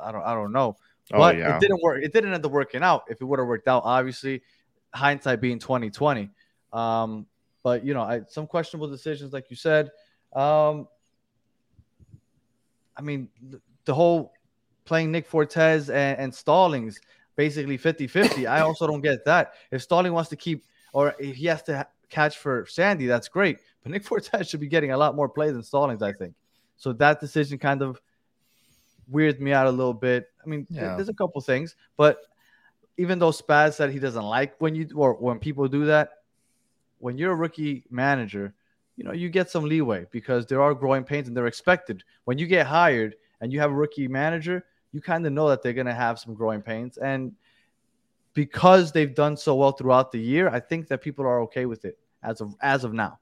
[0.03, 0.77] I don't, I don't know.
[1.13, 2.03] Oh but yeah, it didn't work.
[2.03, 3.05] It didn't end up working out.
[3.09, 4.43] If it would have worked out, obviously,
[4.97, 6.31] hindsight being twenty twenty.
[6.73, 7.27] Um,
[7.63, 9.91] but you know, I, some questionable decisions, like you said.
[10.35, 10.89] Um,
[12.97, 13.29] I mean,
[13.85, 14.33] the whole
[14.85, 17.01] playing Nick Fortes and, and Stallings
[17.37, 18.47] basically 50 50.
[18.47, 19.53] I also don't get that.
[19.71, 23.29] If Stalling wants to keep, or if he has to ha- catch for Sandy, that's
[23.29, 23.59] great.
[23.83, 26.35] But Nick Fortes should be getting a lot more play than Stallings, I think.
[26.77, 28.01] So that decision kind of
[29.13, 30.27] weirded me out a little bit.
[30.45, 30.97] I mean, Yeah.
[30.97, 32.19] there's a couple things, but
[32.99, 36.11] even though Spaz said he doesn't like when you or when people do that,
[36.99, 38.55] when you're a rookie manager,
[38.97, 42.03] you know, you get some leeway because there are growing pains and they're expected.
[42.25, 45.63] When you get hired and you have a rookie manager, you kind of know that
[45.63, 46.97] they're going to have some growing pains.
[46.97, 47.33] And
[48.33, 51.85] because they've done so well throughout the year, I think that people are okay with
[51.85, 53.19] it as of as of now.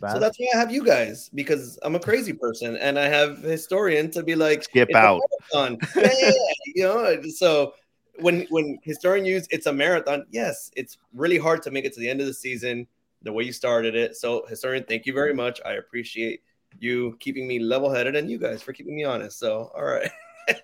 [0.00, 3.38] So that's why I have you guys because I'm a crazy person and I have
[3.38, 5.22] historian to be like Skip out.
[5.52, 7.22] marathon." Yeah, yeah, yeah, you know.
[7.30, 7.74] So
[8.18, 12.00] when when historian used it's a marathon, yes, it's really hard to make it to
[12.00, 12.86] the end of the season
[13.22, 14.16] the way you started it.
[14.16, 15.60] So historian, thank you very much.
[15.64, 16.42] I appreciate
[16.78, 19.38] you keeping me level headed and you guys for keeping me honest.
[19.38, 20.10] So all right.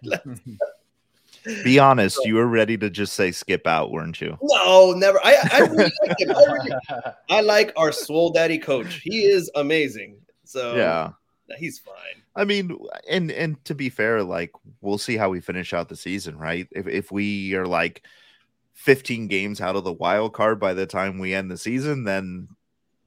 [1.65, 4.37] Be honest, you were ready to just say skip out, weren't you?
[4.43, 5.19] No, never.
[5.25, 6.31] I I really like him.
[6.37, 6.73] I, really,
[7.31, 9.01] I like our swole daddy coach.
[9.03, 10.19] He is amazing.
[10.45, 11.13] So Yeah.
[11.57, 12.20] he's fine.
[12.35, 15.97] I mean, and and to be fair, like we'll see how we finish out the
[15.97, 16.69] season, right?
[16.71, 18.03] If if we are like
[18.75, 22.49] 15 games out of the wild card by the time we end the season, then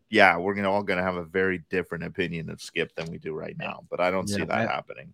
[0.10, 3.34] yeah, we're gonna all gonna have a very different opinion of Skip than we do
[3.34, 3.84] right now.
[3.90, 5.14] But I don't see that I- happening.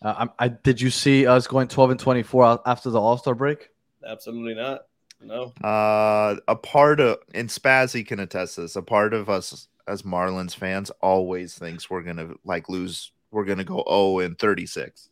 [0.00, 3.36] Uh, I'm- I, did you see us going 12 and 24 after the All Star
[3.36, 3.68] break?
[4.04, 4.86] Absolutely not.
[5.20, 5.52] No.
[5.62, 8.74] Uh, a part of and Spazzy can attest this.
[8.74, 13.12] A part of us as Marlins fans always thinks we're gonna like lose.
[13.32, 15.08] We're gonna go 0 and 36.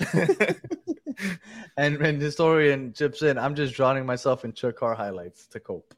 [1.76, 3.36] and and historian chips in.
[3.36, 5.92] I'm just drowning myself in Chuck Carr highlights to cope.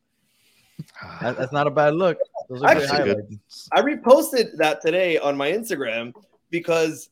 [1.20, 2.18] That- that's not a bad look.
[2.48, 3.68] Those are Actually, highlights.
[3.72, 6.12] I reposted that today on my Instagram
[6.50, 7.10] because,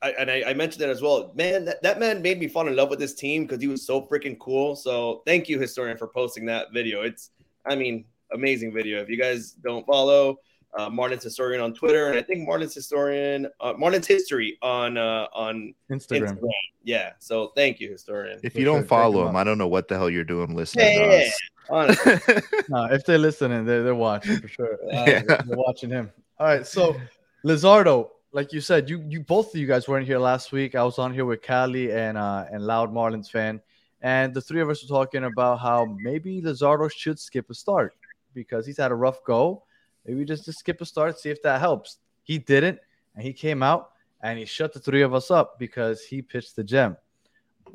[0.00, 1.32] I, and I, I mentioned that as well.
[1.34, 3.86] Man, that, that man made me fall in love with this team because he was
[3.86, 4.74] so freaking cool.
[4.74, 7.02] So thank you, historian, for posting that video.
[7.02, 7.30] It's,
[7.66, 9.02] I mean, amazing video.
[9.02, 10.38] If you guys don't follow,
[10.78, 15.26] uh, Martin's historian on Twitter, and I think Martin's historian, uh, Martin's history on uh,
[15.34, 16.38] on Instagram.
[16.38, 16.50] Instagram.
[16.82, 17.12] Yeah.
[17.18, 18.40] So thank you, historian.
[18.42, 19.36] If you don't follow him him.
[19.36, 21.38] I don't know what the hell you're doing listening Yeah, to us.
[21.70, 22.14] honestly.
[22.68, 24.78] No, if they're listening, they're, they're watching for sure.
[24.92, 25.22] Uh, Yeah.
[25.22, 26.10] They're watching him.
[26.40, 26.66] All right.
[26.66, 26.96] So,
[27.44, 30.74] Luzardo, like you said, you you both of you guys weren't here last week.
[30.74, 33.60] I was on here with Callie and uh and Loud Marlins fan,
[34.00, 37.94] and the three of us were talking about how maybe Luzardo should skip a start
[38.34, 39.64] because he's had a rough go.
[40.06, 41.98] Maybe just to skip a start, see if that helps.
[42.24, 42.78] He didn't,
[43.14, 46.56] and he came out and he shut the three of us up because he pitched
[46.56, 46.96] the gem.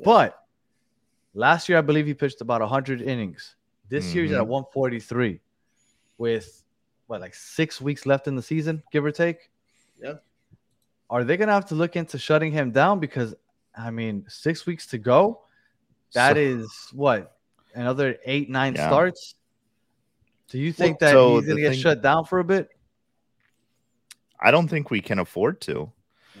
[0.04, 0.42] But
[1.34, 3.56] last year, I believe he pitched about 100 innings.
[3.88, 4.48] This year, he's at Mhm.
[4.48, 5.40] 143
[6.18, 6.62] with
[7.06, 9.50] what, like six weeks left in the season, give or take.
[9.96, 10.14] Yeah.
[11.10, 13.00] Are they going to have to look into shutting him down?
[13.00, 13.34] Because,
[13.74, 15.42] I mean, six weeks to go.
[16.12, 17.38] That So- is what?
[17.74, 18.88] Another eight, nine Yeah.
[18.88, 19.34] starts?
[20.48, 22.70] Do you think that so he's going to get thing- shut down for a bit?
[24.40, 25.90] I don't think we can afford to,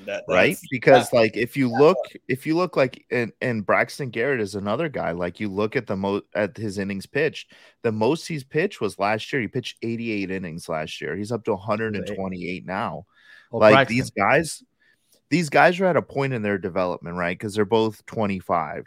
[0.06, 0.56] That, right?
[0.70, 4.88] Because like if you look, if you look like and, and Braxton Garrett is another
[4.88, 5.10] guy.
[5.10, 9.00] Like you look at the most at his innings pitched, the most he's pitched was
[9.00, 9.42] last year.
[9.42, 11.16] He pitched 88 innings last year.
[11.16, 13.04] He's up to 128 now.
[13.50, 13.96] Oh, like Braxton.
[13.96, 14.62] these guys,
[15.28, 17.36] these guys are at a point in their development, right?
[17.36, 18.84] Because they're both 25.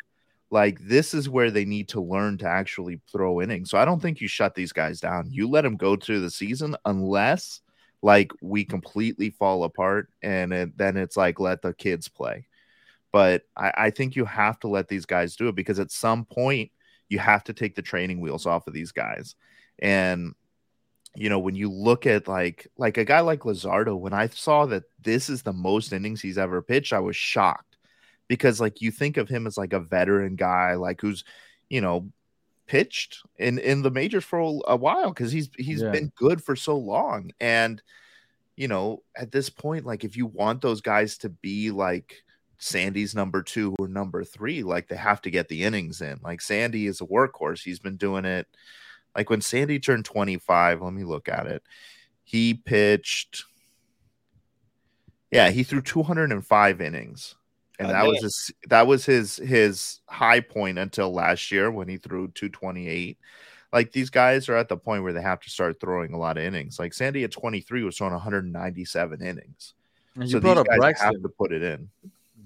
[0.51, 3.69] Like this is where they need to learn to actually throw innings.
[3.69, 5.25] So I don't think you shut these guys down.
[5.25, 5.33] Mm-hmm.
[5.33, 7.61] You let them go through the season unless
[8.01, 12.47] like we completely fall apart and it, then it's like let the kids play.
[13.13, 16.25] But I, I think you have to let these guys do it because at some
[16.25, 16.71] point
[17.07, 19.35] you have to take the training wheels off of these guys.
[19.79, 20.33] And
[21.15, 24.65] you know, when you look at like like a guy like Luzardo, when I saw
[24.67, 27.70] that this is the most innings he's ever pitched, I was shocked
[28.31, 31.25] because like you think of him as like a veteran guy, like who's
[31.69, 32.09] you know
[32.65, 35.91] pitched in in the majors for a while because he's he's Yeah.
[35.91, 37.81] been good for so long and
[38.55, 42.23] you know at this point like if you want those guys to be like
[42.57, 46.19] Sandy's number two or number three, like they have to get the innings in.
[46.23, 47.63] Like Sandy is a workhorse.
[47.63, 48.47] He's been doing it.
[49.13, 51.63] Like when Sandy turned 25, let me look at it.
[52.23, 53.43] He pitched,
[55.31, 57.35] yeah, he threw 205 innings.
[57.79, 61.97] And that was his that was his his high point until last year when he
[61.97, 63.17] threw 228.
[63.73, 66.37] Like these guys are at the point where they have to start throwing a lot
[66.37, 66.77] of innings.
[66.77, 69.73] Like Sandy at 23 was throwing 197 innings.
[70.15, 71.13] And so you brought these up guys Braxton.
[71.13, 71.89] have to put it in.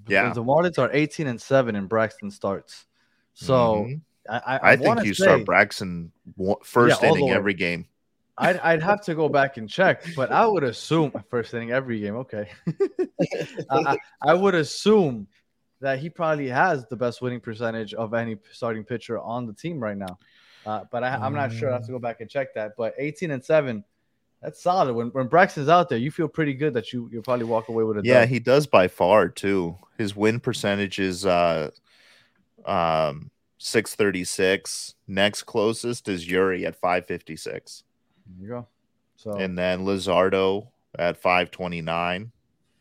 [0.07, 0.31] Yeah.
[0.33, 2.85] The Marlins are 18 and 7 in Braxton starts.
[3.33, 4.01] So Mhm.
[4.29, 7.87] I, I, I, think you say, start Braxton one- first the inning every game.
[8.37, 11.99] I'd, I'd have to go back and check, but I would assume first inning every
[12.01, 12.15] game.
[12.17, 12.49] Okay,
[13.69, 15.27] I, I, would assume
[15.79, 19.79] that he probably has the best winning percentage of any starting pitcher on the team
[19.79, 20.17] right now.
[20.65, 21.69] Uh, but I, I'm not sure.
[21.69, 22.73] I have to go back and check that.
[22.77, 23.83] But 18 and seven,
[24.41, 24.93] that's solid.
[24.93, 27.83] When when Braxton's out there, you feel pretty good that you you'll probably walk away
[27.83, 28.05] with it.
[28.05, 28.29] Yeah, dub.
[28.29, 29.77] he does by far too.
[29.97, 31.69] His win percentage is uh
[32.65, 34.95] um 636.
[35.07, 37.83] Next closest is Eury at 556.
[38.25, 38.67] There you go.
[39.15, 42.31] So And then Luzardo at 529.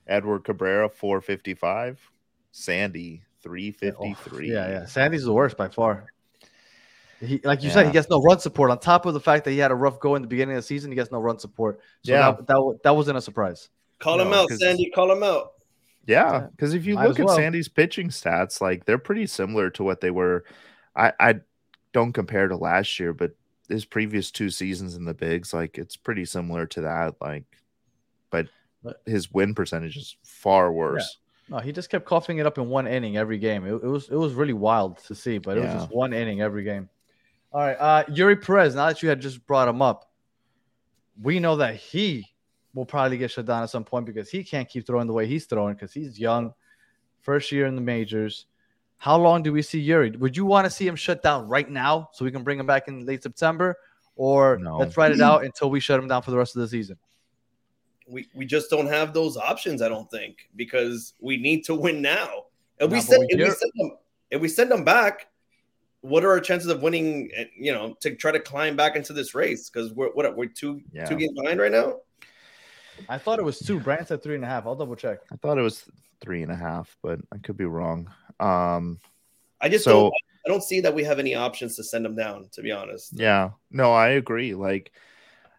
[0.06, 2.10] Edward Cabrera 455.
[2.52, 4.52] Sandy 353.
[4.52, 4.86] yeah, yeah.
[4.86, 6.06] Sandy's the worst by far.
[7.20, 8.70] He, like you said, he gets no run support.
[8.70, 10.62] On top of the fact that he had a rough go in the beginning of
[10.62, 11.80] the season, he gets no run support.
[12.02, 12.32] So Yeah.
[12.32, 13.70] that, that that wasn't a surprise.
[13.98, 14.90] Call him out, Sandy.
[14.90, 15.52] Call him out.
[16.06, 17.36] Yeah, because if you Might look as at well.
[17.36, 20.44] Sandy's pitching stats, like they're pretty similar to what they were.
[20.94, 21.34] I, I
[21.92, 23.32] don't compare to last year, but
[23.68, 27.14] his previous two seasons in the bigs, like it's pretty similar to that.
[27.20, 27.44] Like,
[28.30, 28.48] but
[28.82, 31.18] But- his win percentage is far worse.
[31.48, 33.66] No, he just kept coughing it up in one inning every game.
[33.66, 36.40] It, it was it was really wild to see, but it was just one inning
[36.40, 36.88] every game.
[37.52, 38.74] All right, uh, Eury Perez.
[38.74, 40.10] Now that you had just brought him up,
[41.22, 42.26] we know that he
[42.72, 45.26] will probably get shut down at some point because he can't keep throwing the way
[45.26, 46.52] he's throwing because he's young,
[47.20, 48.46] first year in the majors.
[48.98, 50.16] How long do we see Eury?
[50.18, 52.66] Would you want to see him shut down right now so we can bring him
[52.66, 53.76] back in late September,
[54.16, 54.78] or No.
[54.78, 56.96] let's ride it out until we shut him down for the rest of the season?
[58.06, 59.80] We we just don't have those options.
[59.80, 62.44] I don't think because we need to win now.
[62.78, 63.90] If we send we if we send them
[64.30, 65.28] if we send them back,
[66.02, 67.30] what are our chances of winning?
[67.34, 70.46] eh, You know, to try to climb back into this race because we're what we're
[70.48, 71.06] two Yeah.
[71.06, 72.00] two games behind right now.
[73.08, 73.80] I thought it was two.
[73.80, 74.66] Brand said three and a half.
[74.66, 75.18] I'll double check.
[75.32, 75.84] I thought it was
[76.20, 78.08] three and a half, but I could be wrong.
[78.40, 78.98] Um,
[79.60, 80.14] I just So- don't.
[80.46, 82.50] I don't see that we have any options to send them down.
[82.52, 83.52] To be honest, Yeah.
[83.70, 84.54] No, I agree.
[84.54, 84.92] Like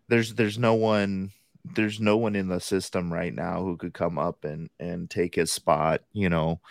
[0.09, 1.31] there's there's no one
[1.73, 5.33] there's no one in the system right now who could come up and and take
[5.33, 6.61] his spot, you know.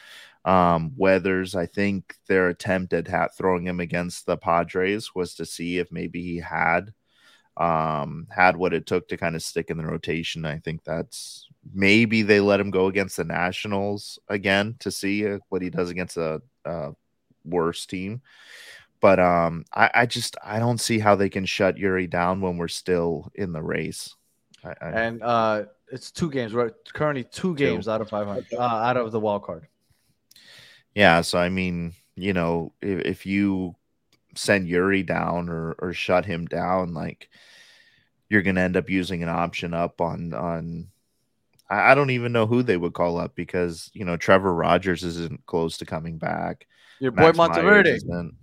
[0.44, 5.78] Um Weathers, I think their attempt at throwing him against the Padres was to see
[5.78, 6.94] if maybe he had
[7.56, 10.44] um had what it took to kind of stick in the rotation.
[10.44, 15.38] I think that's maybe they let him go against the Nationals again to see uh,
[15.48, 16.92] what he does against a, a
[17.44, 18.22] worse team
[19.04, 22.56] but um I, I just I don't see how they can shut Eury down when
[22.56, 24.16] we're still in the race.
[24.64, 26.54] I, I, and uh, it's two games.
[26.54, 29.68] We're currently two games out of 500, uh, out of the wild card.
[30.94, 33.76] yeah, so I mean, you know, if, if you
[34.36, 37.28] send Eury down or or shut him down, like
[38.28, 40.88] you're gonna end up using an option up on on.
[41.68, 45.04] I, I don't even know who they would call up because you know Trevor Rogers
[45.04, 46.66] isn't close to coming back.
[47.00, 47.90] Your boy Max Meyers Monteverde.
[47.90, 48.34] isn't.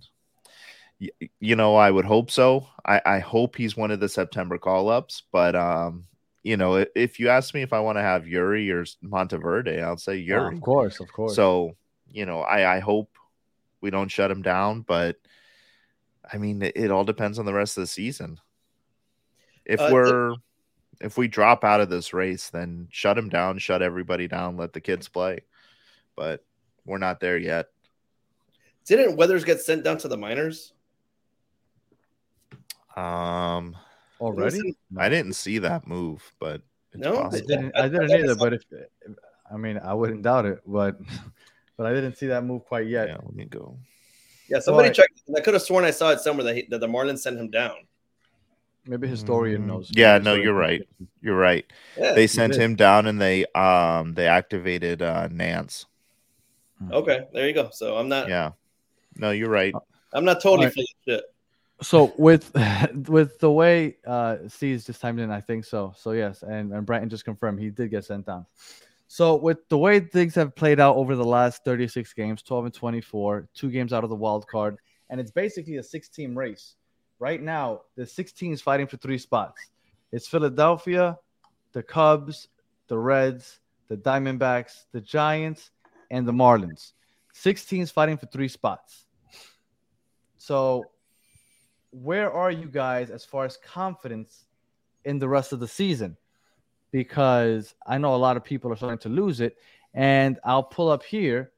[1.40, 2.68] You know, I would hope so.
[2.86, 6.04] I, I hope he's one of the September call ups, but um,
[6.44, 9.96] you know, if you ask me if I want to have Eury or Monteverde, I'll
[9.96, 10.54] say Yeah, Eury.
[10.54, 11.34] of course, of course.
[11.34, 11.76] So,
[12.08, 13.10] you know, I I hope
[13.80, 15.16] we don't shut him down, but
[16.30, 18.38] I mean, it, it all depends on the rest of the season.
[19.64, 20.34] If Uh, we're
[21.00, 24.72] if we drop out of this race, then shut him down, shut everybody down, let
[24.72, 25.40] the kids play.
[26.16, 26.44] But
[26.84, 27.68] we're not there yet.
[28.86, 30.72] didn't Weathers get sent down to the minors?
[32.96, 33.76] Um,
[34.20, 36.60] already, I didn't see that move, but
[36.92, 37.22] it's No?
[37.22, 37.72] I didn't.
[37.74, 38.34] I- I I didn't thought I either.
[38.34, 38.62] saw- But if,
[39.52, 40.60] I mean, I wouldn't doubt it.
[40.66, 40.98] But
[41.76, 43.08] but I didn't see that move quite yet.
[43.08, 43.78] Yeah, let me go.
[44.52, 44.94] Yeah, somebody Right.
[44.94, 45.22] checked.
[45.34, 47.48] I could have sworn I saw it somewhere that, he, that the Marlins sent him
[47.48, 47.86] down.
[48.84, 49.90] Maybe historian Mm, knows.
[49.94, 50.86] yeah, no, you're right.
[51.22, 51.64] You're right.
[51.96, 52.12] Yeah.
[52.12, 55.86] They sent him down and they um they activated uh Nance.
[56.90, 57.70] okay, there you go.
[57.72, 58.28] So I'm not.
[58.28, 58.50] Yeah.
[59.16, 59.74] No, you're right.
[60.12, 60.74] I'm not totally Alright.
[60.74, 61.24] full of shit.
[61.80, 62.52] So with
[63.08, 65.94] with the way uh C's just timed in, I think so.
[65.96, 68.44] So yes, and and Bratton just confirmed he did get sent down.
[69.12, 72.74] So with the way things have played out over the last 36 games, 12 and
[72.74, 74.78] 24, two games out of the wild card,
[75.10, 76.76] and it's basically a six-team race.
[77.18, 79.60] Right now, the six teams fighting for three spots.
[80.12, 81.18] It's Philadelphia,
[81.74, 82.48] the Cubs,
[82.88, 85.72] the Reds, the Diamondbacks, the Giants,
[86.10, 86.94] and the Marlins.
[87.34, 89.04] Six teams fighting for three spots.
[90.38, 90.86] So
[91.90, 94.46] where are you guys as far as confidence
[95.04, 96.16] in the rest of the season?
[96.92, 99.56] Because I know a lot of people are starting to lose it.
[99.94, 101.50] And I'll pull up here.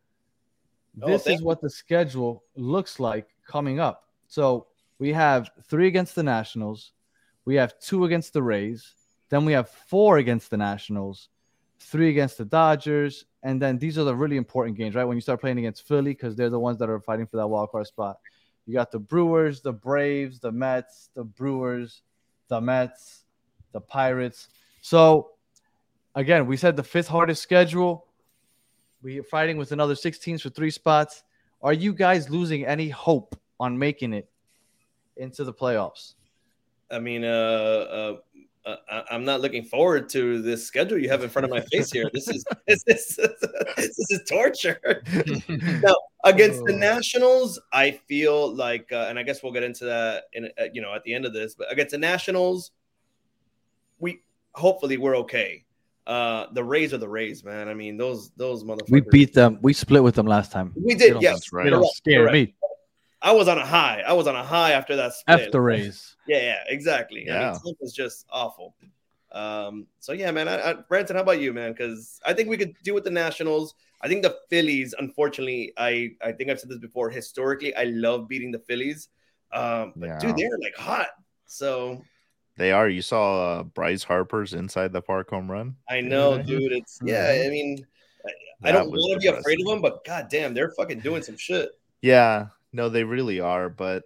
[1.02, 4.08] Oh, This is what the schedule looks like coming up.
[4.28, 4.68] So
[4.98, 6.92] we have three against the Nationals,
[7.44, 8.94] we have two against the Rays,
[9.28, 11.28] then we have four against the Nationals,
[11.80, 15.04] three against the Dodgers, and then these are the really important games, right?
[15.04, 17.46] When you start playing against Philly, because they're the ones that are fighting for that
[17.46, 18.18] wild card spot.
[18.66, 22.02] You got the Brewers, the Braves, the Mets, the Brewers,
[22.48, 23.24] the Mets,
[23.72, 24.48] the Pirates.
[24.84, 25.30] So
[26.14, 28.04] again, we said the fifth hardest schedule.
[29.02, 31.22] We're fighting with another six teams for three spots.
[31.62, 34.28] Are you guys losing any hope on making it
[35.16, 36.16] into the playoffs?
[36.90, 38.16] I mean, uh, uh,
[38.66, 41.90] uh, I'm not looking forward to this schedule you have in front of my face
[41.90, 42.10] here.
[42.12, 43.16] This is this is
[43.78, 45.02] this is torture.
[45.48, 46.76] no, against the Oh.
[46.76, 50.82] Nationals, I feel like, uh, and I guess we'll get into that in uh, you
[50.82, 51.54] know at the end of this.
[51.54, 52.72] But against the Nationals,
[53.98, 54.20] we
[54.54, 55.64] hopefully we're okay.
[56.06, 57.68] Uh, the Rays are the Rays, man.
[57.68, 58.90] I mean, those those motherfuckers.
[58.90, 59.58] We beat them.
[59.62, 60.72] We split with them last time.
[60.76, 61.34] We did, don't- yes.
[61.36, 61.64] That's right.
[61.64, 62.32] They don't Correct, scare correct.
[62.34, 62.54] me.
[63.22, 64.02] I was on a high.
[64.06, 65.40] I was on a high after that split.
[65.40, 66.16] F the Rays.
[66.26, 67.28] Yeah, yeah, exactly.
[67.30, 67.50] I Yeah.
[67.50, 68.74] mean, Slump was just awful.
[69.32, 70.46] Um, so yeah, man.
[70.48, 71.72] I, I, Branson, how about you, man?
[71.72, 73.74] Because I think we could do with the Nationals.
[74.00, 77.10] I think the Phillies, unfortunately, I I think I've said this before.
[77.10, 79.08] Historically, I love beating the Phillies.
[79.52, 80.18] Um, but Yeah.
[80.18, 81.08] dude, they're like hot.
[81.46, 82.02] So
[82.56, 82.88] They are.
[82.88, 85.76] You saw uh, Bryce Harper's inside the park home run.
[85.88, 86.72] I know, dude.
[86.72, 87.42] It's yeah.
[87.44, 87.84] I mean,
[88.62, 91.36] I, I don't want to be afraid of them, but goddamn, they're fucking doing some
[91.36, 91.70] shit.
[92.00, 93.68] Yeah, no, they really are.
[93.68, 94.04] But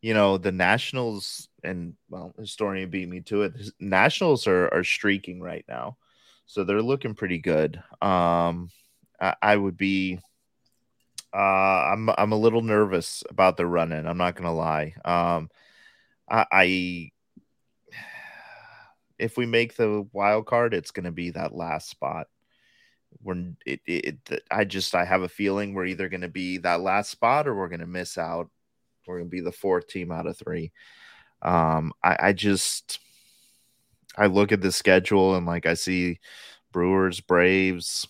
[0.00, 3.54] you know, the Nationals and well, historian beat me to it.
[3.80, 5.98] Nationals are are streaking right now,
[6.46, 7.82] so they're looking pretty good.
[8.00, 8.70] Um,
[9.20, 10.20] I, I would be.
[11.34, 14.06] Uh, I'm I'm a little nervous about the run in.
[14.06, 14.94] I'm not gonna lie.
[15.04, 15.50] Um,
[16.30, 17.10] I, I
[19.18, 22.28] if we make the wild card, it's gonna be that last spot.
[23.22, 26.80] We're it, it, it I just I have a feeling we're either gonna be that
[26.80, 28.50] last spot or we're gonna miss out.
[29.06, 30.72] We're gonna be the fourth team out of three.
[31.42, 32.98] Um, I, I just
[34.16, 36.18] I look at the schedule and like I see
[36.72, 38.06] Brewers, Braves.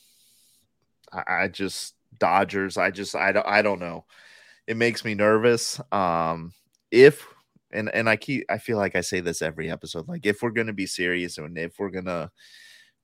[1.13, 2.77] I, I just Dodgers.
[2.77, 4.05] I just I don't I don't know.
[4.67, 5.81] It makes me nervous.
[5.93, 6.55] Um,
[6.91, 7.27] if
[7.75, 10.09] and and I keep I feel like I say this every episode.
[10.09, 12.31] Like if we're gonna be serious and if we're gonna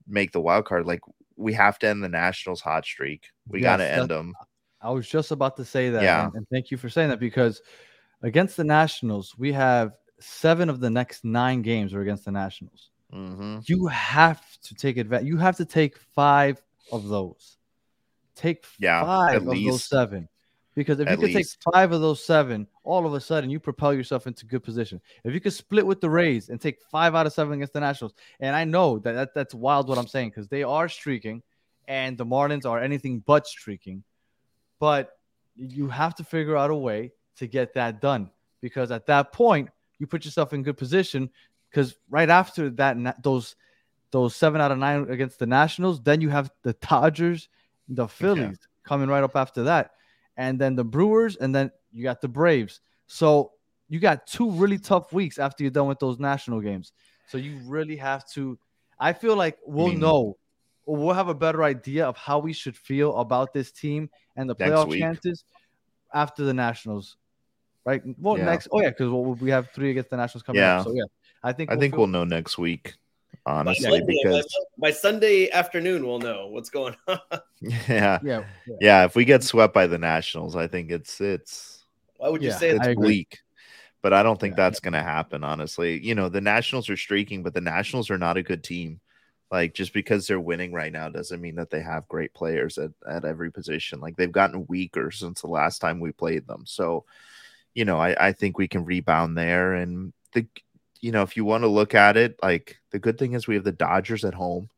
[0.06, 1.00] make the wild card, like
[1.36, 3.30] we have to end the Nationals hot streak.
[3.48, 4.34] We Yes, gotta end them.
[4.80, 6.02] I was just about to say that.
[6.02, 6.24] Yeah.
[6.26, 7.60] And, and thank you for saying that because
[8.22, 12.90] against the Nationals, we have seven of the next nine games are against the Nationals.
[13.10, 15.26] hmm You have to take advantage.
[15.26, 16.62] You have to take five
[16.92, 17.58] of those.
[18.36, 20.28] Take Yeah, five of those seven.
[20.74, 21.60] Because if At you could least.
[21.64, 25.00] take five of those seven, all of a sudden you propel yourself into good position.
[25.24, 27.80] If you could split with the Rays and take five out of seven against the
[27.80, 31.42] Nationals, and I know that, that that's wild what I'm saying because they are streaking,
[31.88, 34.04] and the Marlins are anything but streaking,
[34.78, 35.18] but
[35.56, 39.68] you have to figure out a way to get that done because at that point
[39.98, 41.28] you put yourself in good position
[41.68, 43.56] because right after that those
[44.12, 47.48] those seven out of nine against the Nationals, then you have the Dodgers,
[47.88, 49.92] the Phillies coming right up after that,
[50.40, 52.80] and then the Brewers, and then you got the Braves.
[53.06, 53.52] So
[53.90, 56.92] you got two really tough weeks after you're done with those national games.
[57.28, 58.58] So you really have to.
[58.98, 60.36] I feel like we'll mean- know,
[60.86, 64.54] we'll have a better idea of how we should feel about this team and the
[64.56, 65.00] playoff week.
[65.00, 65.44] chances
[66.14, 67.16] after the Nationals.
[67.84, 68.02] Right?
[68.18, 68.44] Well, Yeah.
[68.46, 68.68] next.
[68.72, 69.10] Oh yeah, because
[69.40, 70.78] we have three against the Nationals coming Yeah.
[70.80, 70.84] up.
[70.86, 71.04] So yeah,
[71.42, 72.94] I think I we'll think feel- we'll know next week,
[73.50, 74.46] honestly, Sunday, because
[74.78, 77.18] by Sunday afternoon, we'll know what's going on.
[77.60, 78.76] yeah, Yeah, yeah.
[78.80, 79.04] yeah.
[79.04, 81.84] If we get swept by the Nationals, I think it's it's
[82.16, 83.38] Why would you Yeah, say it's I bleak.
[84.02, 84.62] But I don't think Yeah.
[84.64, 86.00] that's going to happen, honestly.
[86.04, 89.00] You know, the Nationals are streaking, but the Nationals are not a good team.
[89.50, 92.92] Like just because they're winning right now doesn't mean that they have great players at,
[93.08, 94.00] at every position.
[94.00, 96.64] Like they've gotten weaker since the last time we played them.
[96.66, 97.04] So,
[97.74, 99.74] you know, I, I think we can rebound there.
[99.74, 100.46] And the
[101.00, 103.54] you know, if you want to look at it, like the good thing is we
[103.54, 104.68] have the Dodgers at home,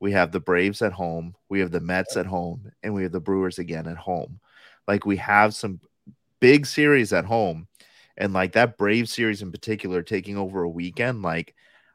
[0.00, 3.12] we have the Braves at home, we have the Mets at home, and we have
[3.12, 4.40] the Brewers again at home.
[4.88, 5.80] Like we have some
[6.40, 7.68] big series at home.
[8.16, 11.54] And like that Brave series in particular taking over a weekend, like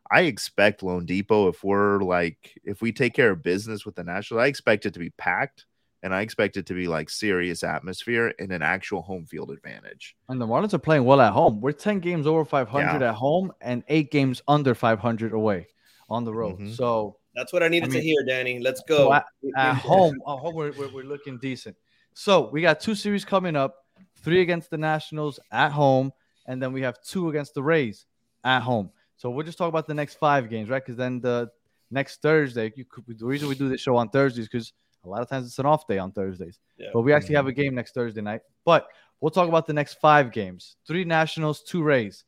[0.10, 4.42] I expect loanDepot if we're like if we take care of business with the Nationals,
[4.42, 5.66] I expect it to be packed
[6.06, 10.16] and I expect it to be like serious atmosphere and an actual home field advantage.
[10.30, 11.60] And the Marlins are playing well at home.
[11.62, 13.10] We're 10 games over 500 Yeah.
[13.10, 15.68] at home and eight games under 500 away
[16.08, 16.60] on the road.
[16.60, 16.76] Mhm.
[16.76, 18.60] So That's what I needed I to hear, Danny.
[18.60, 19.14] Let's So go.
[19.14, 19.26] at,
[19.58, 21.76] at home, at home we're, we're, we're looking decent.
[22.14, 23.84] So we got two series coming up
[24.18, 26.14] three against the Nationals at home,
[26.46, 28.06] and then we have two against the Rays
[28.44, 28.92] at home.
[29.18, 30.84] So we'll just talk about the next five games, right?
[30.86, 31.50] Because then the
[31.90, 34.72] next Thursday, you could, the reason we do this show on Thursdays because
[35.06, 36.60] a lot of times it's an off day on Thursdays.
[36.78, 36.90] Yeah.
[36.94, 38.42] But we actually have a game next Thursday night.
[38.64, 38.88] But
[39.22, 42.24] we'll talk about the next five games: three Nationals, two Rays.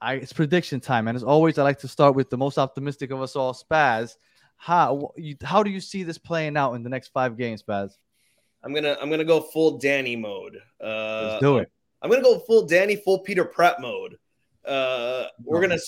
[0.00, 3.10] I, it's prediction time, and as always, I like to start with the most optimistic
[3.10, 4.16] of us all, Spaz.
[4.56, 7.92] How you, how do you see this playing out in the next five games, Spaz?
[8.62, 10.58] I'm gonna I'm gonna go full Danny mode.
[10.82, 11.70] Uh, Let's do it.
[12.02, 14.18] I'm gonna go full Danny, full Peter Pratt mode.
[14.64, 15.78] Uh, we're gonna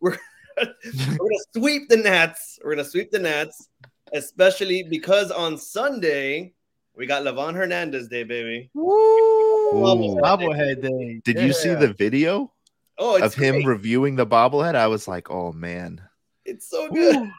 [0.00, 0.16] we're
[0.58, 2.58] we're gonna sweep the Nats.
[2.62, 3.68] We're gonna sweep the Nats,
[4.12, 6.52] especially because on Sunday
[6.94, 8.70] we got Livan Hernandez Day, baby.
[8.74, 10.16] Woo!
[10.22, 11.20] Bobblehead day.
[11.24, 12.52] Did you see the video
[12.98, 13.66] Oh, it's of him great.
[13.66, 14.74] reviewing the bobblehead?
[14.74, 16.00] I was like, oh man.
[16.44, 17.30] It's so good.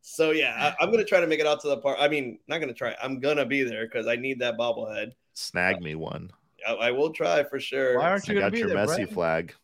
[0.00, 1.98] So yeah, I, I'm gonna try to make it out to the park.
[2.00, 2.94] I mean, not gonna try.
[3.02, 5.12] I'm gonna be there because I need that bobblehead.
[5.34, 6.30] Snag me one.
[6.66, 7.98] I, I will try for sure.
[7.98, 9.14] Why aren't I you gonna got be your there, Messi Brandon?
[9.14, 9.54] flag.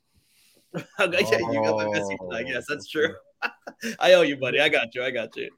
[0.74, 2.46] yeah, you got my Messi flag.
[2.48, 3.14] Yes, that's true.
[3.98, 4.60] I owe you, buddy.
[4.60, 5.02] I got you.
[5.02, 5.50] I got you.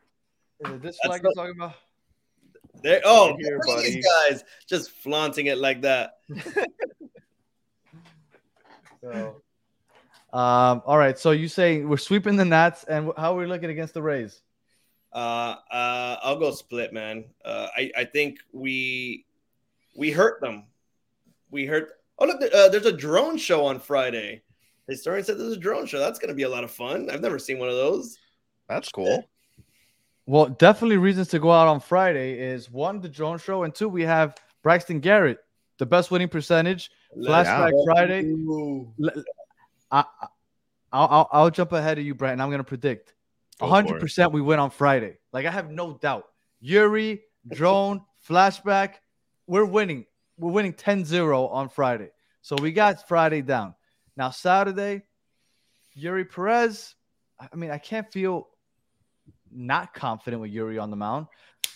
[0.65, 1.75] Is it this That's flag the- you're talking about?
[2.83, 3.01] There.
[3.05, 4.31] Oh, Right here, look at these buddy.
[4.31, 6.19] guys just flaunting it like that.
[9.03, 9.43] So,
[10.33, 11.19] um, all right.
[11.19, 14.41] So you say we're sweeping the Nats, and how are we looking against the Rays?
[15.13, 17.25] Uh, uh, I'll go split, man.
[17.45, 19.27] Uh, I I think we
[19.97, 20.65] we hurt them.
[21.51, 21.91] We hurt.
[22.19, 24.43] Oh look, uh, there's a drone show on Friday.
[24.87, 25.99] The historian said there's a drone show.
[25.99, 27.09] That's gonna be a lot of fun.
[27.11, 28.19] I've never seen one of those.
[28.69, 29.25] That's cool.
[30.27, 33.89] Well, definitely reasons to go out on Friday is one the drone show, and two
[33.89, 35.39] we have Braxton Garrett,
[35.79, 36.91] the best winning percentage.
[37.17, 38.35] Flashback Let's Friday.
[39.91, 40.27] I, I-
[40.93, 42.41] I'll, I'll, jump ahead of you, Brent.
[42.41, 43.13] I'm gonna predict
[43.59, 45.19] Go 100 percent we win on Friday.
[45.33, 46.27] Like I have no doubt.
[46.65, 48.95] Eury, drone, flashback,
[49.47, 50.07] we're winning.
[50.39, 52.11] We're winning 10-0 on Friday.
[52.43, 53.75] So we got Friday down.
[54.17, 55.03] Now Saturday,
[55.99, 56.95] Eury Perez.
[57.39, 58.49] I mean, I can't feel
[59.53, 61.27] not confident with Eury on the mound.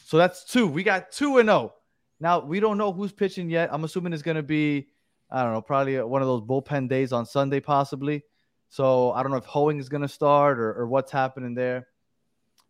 [0.05, 0.67] So that's two.
[0.67, 1.75] We got two and zero.
[2.19, 3.71] Now we don't know who's pitching yet.
[3.73, 4.89] I'm assuming it's gonna be,
[5.31, 8.25] I don't know, probably one of those bullpen days on Sunday, possibly.
[8.69, 11.87] So I don't know if Hoeing is gonna start or, or what's happening there.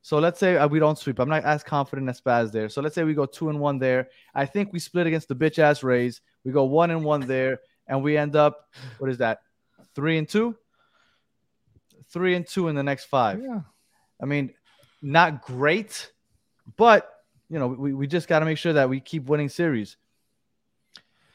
[0.02, 1.18] So let's say uh, we don't sweep.
[1.18, 2.68] I'm not as confident as Spaz there.
[2.68, 4.08] So let's say we go two and one there.
[4.34, 6.22] I think we split against the bitch ass Rays.
[6.44, 9.40] We go one and one there, and we end up what is that?
[9.94, 10.56] Three and two.
[12.08, 13.40] Three and two in the next five.
[13.42, 13.60] Yeah.
[14.20, 14.52] I mean,
[15.02, 16.12] not great,
[16.76, 17.10] but
[17.48, 19.96] you know, we, we just got to make sure that we keep winning series.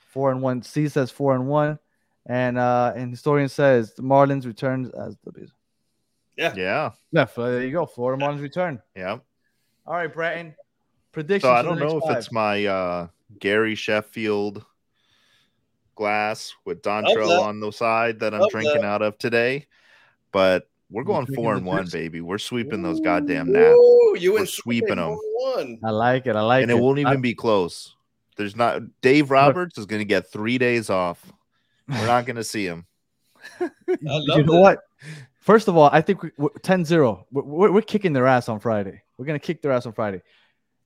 [0.09, 0.61] Four and one.
[0.61, 1.77] C says four and one,
[2.25, 5.51] and uh, and historian says the Marlins returns as the base.
[6.37, 6.53] Yeah.
[6.55, 6.91] Yeah.
[7.11, 7.85] Yeah, there you go.
[7.85, 8.81] Florida Marlins return.
[8.95, 9.17] Yeah.
[9.85, 10.55] All right, Bratton.
[11.11, 11.49] Predictions.
[11.49, 12.17] So I don't know if five.
[12.17, 13.07] it's my uh
[13.39, 14.65] Gary Sheffield
[15.95, 17.39] glass with Love Dontrelle that.
[17.39, 18.87] on the side that I'm Love drinking that.
[18.87, 19.67] out of today,
[20.31, 22.21] but we're going four and one, baby.
[22.21, 25.11] We're sweeping those goddamn Nats, Ooh, you We're and sweeping 'em.
[25.11, 25.79] One.
[25.83, 26.35] I like it.
[26.35, 26.73] I like and it.
[26.73, 27.95] And it won't I- even be close.
[28.37, 28.81] There's not.
[29.01, 31.23] Dave Roberts is going to get three days off.
[31.87, 32.85] We're not going to see him.
[33.87, 34.47] You know it.
[34.47, 34.79] what?
[35.39, 37.25] First of all, I think we, we're 10-0.
[37.31, 39.03] We're, we're, we're kicking their ass on Friday.
[39.17, 40.21] We're gonna kick their ass on Friday,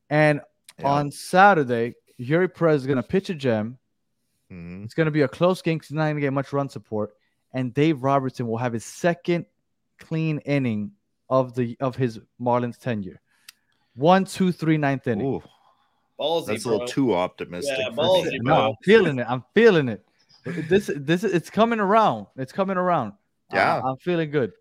[0.09, 0.41] and
[0.77, 0.87] Yeah.
[0.87, 3.77] on Saturday, Yuri Perez is gonna pitch a gem.
[4.51, 4.83] Mhm.
[4.83, 7.11] It's gonna be a close game because he's not gonna get much run support,
[7.53, 9.45] and Dave Robertson will have his second
[9.99, 10.91] clean inning
[11.29, 13.21] of the of his Marlins tenure.
[13.95, 15.25] One, two, three, ninth inning.
[15.25, 15.43] Ooh,
[16.19, 16.71] Ballsy, that's a bro.
[16.73, 17.77] little too optimistic.
[17.79, 18.39] Yeah, ballsy, me.
[18.41, 19.25] No, I'm feeling it.
[19.29, 20.05] I'm feeling it.
[20.45, 22.27] This this it's coming around.
[22.37, 23.13] It's coming around.
[23.53, 23.81] Yeah.
[23.83, 24.51] I, am feeling good.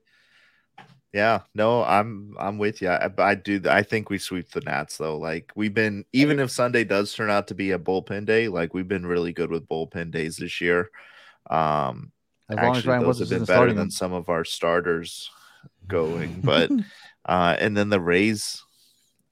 [1.13, 2.91] Yeah, no, I'm I'm with you.
[2.91, 3.63] I, I do.
[3.69, 5.17] I think we sweep the Nats though.
[5.17, 8.75] Like we've been, even if Sunday does turn out to be a bullpen day, like
[8.75, 10.91] we've been really good with bullpen days this year.
[11.49, 12.13] Um,
[12.51, 13.91] As long as actually, Ryan those Woods have been better than them.
[13.91, 15.31] some of our starters
[15.87, 16.41] going.
[16.45, 16.71] But
[17.27, 18.63] uh, and then the Rays,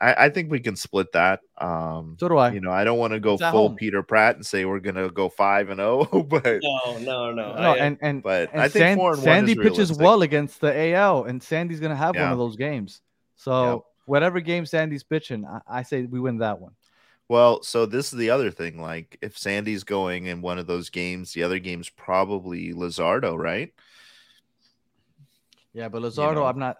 [0.00, 1.40] I, I think we can split that.
[1.58, 2.52] Um, So do I.
[2.52, 3.76] you know, I don't want to go full home.
[3.76, 7.54] Peter Pratt and say we're gonna go five and zero, but No, no, no.
[7.54, 9.78] no, I- and and but and I think San- four and Sandy one is pitches
[9.90, 10.04] realistic.
[10.04, 13.00] well against the AL, and Sandy's gonna have one of those games.
[13.36, 16.72] So whatever game Sandy's pitching, I, I say we win that one.
[17.28, 18.80] Well, so this is the other thing.
[18.80, 23.72] Like, if Sandy's going in one of those games, the other game's probably Luzardo, right?
[25.72, 26.44] Yeah, but Luzardo, know.
[26.46, 26.78] I'm not.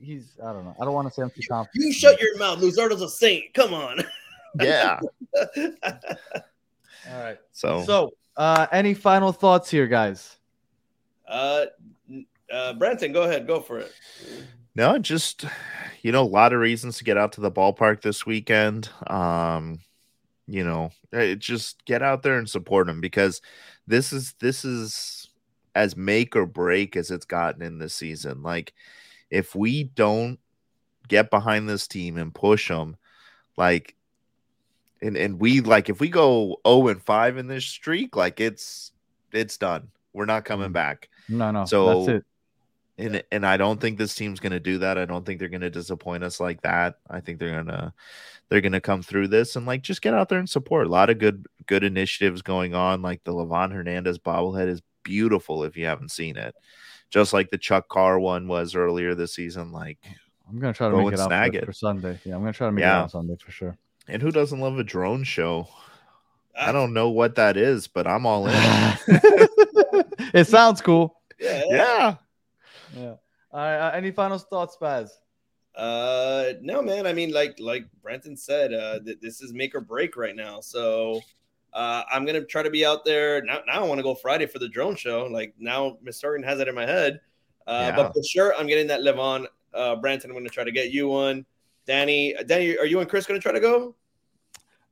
[0.00, 0.76] He's I don't know.
[0.80, 1.84] I don't want to say I'm too confident.
[1.84, 2.58] you shut your mouth.
[2.60, 3.52] Luzardo's a saint.
[3.54, 3.98] Come on.
[4.60, 4.98] Yeah.
[5.56, 7.38] All right.
[7.52, 10.38] So, So, uh, any final thoughts here, guys?
[11.28, 11.66] uh,
[12.50, 13.46] uh, Branton, go ahead.
[13.46, 13.92] Go for it.
[14.78, 15.44] No, just
[16.02, 18.88] you know, a lot of reasons to get out to the ballpark this weekend.
[19.08, 19.80] Um,
[20.46, 23.42] you know, eh, just get out there and support them because
[23.88, 25.28] this is this is
[25.74, 28.44] as make or break as it's gotten in this season.
[28.44, 28.72] Like,
[29.30, 30.38] if we don't
[31.08, 32.96] get behind this team and push them,
[33.56, 33.96] like,
[35.02, 38.92] and and we like if we go zero and five in this streak, like it's
[39.32, 39.88] it's done.
[40.12, 41.08] We're not coming back.
[41.28, 41.64] No, no.
[41.64, 42.22] So-
[42.98, 43.14] that's it.
[43.14, 44.98] And and I don't think this team's going to do that.
[44.98, 46.98] I don't think they're going to disappoint us like that.
[47.08, 47.92] I think they're going to
[48.48, 50.86] they're going to come through this and like just get out there and support.
[50.86, 55.64] A lot of good good initiatives going on like the Livan Hernandez bobblehead is beautiful
[55.64, 56.54] if you haven't seen it.
[57.10, 59.72] Just like the Chuck Carr one was earlier this season.
[59.72, 59.98] Like,
[60.48, 61.64] I'm gonna try to Go make and it out snag for, it.
[61.66, 62.18] for Sunday.
[62.24, 62.98] Yeah, I'm gonna try to make it Yeah.
[62.98, 63.78] out on Sunday for sure.
[64.08, 65.68] and who doesn't love a drone show?
[66.54, 68.54] Ah, I don't know what that is, but I'm all in.
[70.34, 71.20] it sounds cool.
[71.40, 71.62] Yeah.
[71.68, 72.14] yeah.
[72.96, 73.14] Yeah.
[73.52, 73.76] All right.
[73.78, 75.10] Uh, any final thoughts, Spaz?
[75.74, 77.06] Uh, no, man.
[77.06, 80.60] I mean, like like Brenton said, uh, th- this is make or break right now.
[80.60, 81.20] So,
[81.72, 83.60] uh, I'm gonna try to be out there now.
[83.66, 85.26] Now I want to go Friday for the drone show.
[85.26, 87.20] Like now, Miss Sorgan has that in my head.
[87.66, 87.96] Uh, Yeah.
[87.96, 89.46] but for sure, I'm getting that Livan.
[89.72, 91.46] Uh, Brenton, I'm gonna try to get you one.
[91.86, 93.94] Danny, uh, Danny, are you and Chris gonna try to go?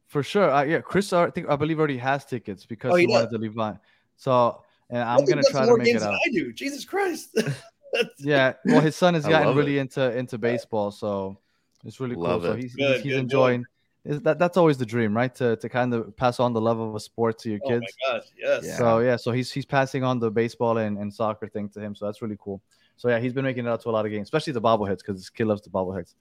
[0.06, 0.50] For sure.
[0.52, 3.30] Uh, yeah, Chris, I think I believe already has tickets because Oh, he he wanted
[3.30, 3.80] to leave on.
[4.16, 6.14] So, and I'm Nothing gonna try to make it than out.
[6.24, 6.52] I do.
[6.52, 7.36] Jesus Christ.
[7.96, 8.52] That's- Yeah.
[8.64, 11.38] Well, his son has gotten love really into into baseball, so
[11.84, 12.24] it's really cool.
[12.24, 13.18] Love so he's Good, he's, he's good, good.
[13.20, 13.64] enjoying.
[14.04, 15.34] Is that that's always the dream, right?
[15.36, 17.92] To to kind of pass on the love of a sport to your Oh kids.
[18.08, 18.64] my gosh, yes.
[18.64, 18.76] Yeah.
[18.76, 21.94] So yeah, so he's he's passing on the baseball and, and soccer thing to him.
[21.96, 22.62] So that's really cool.
[22.96, 24.98] So yeah, he's been making it out to a lot of games, especially the bobbleheads
[24.98, 26.14] because this kid loves the bobbleheads.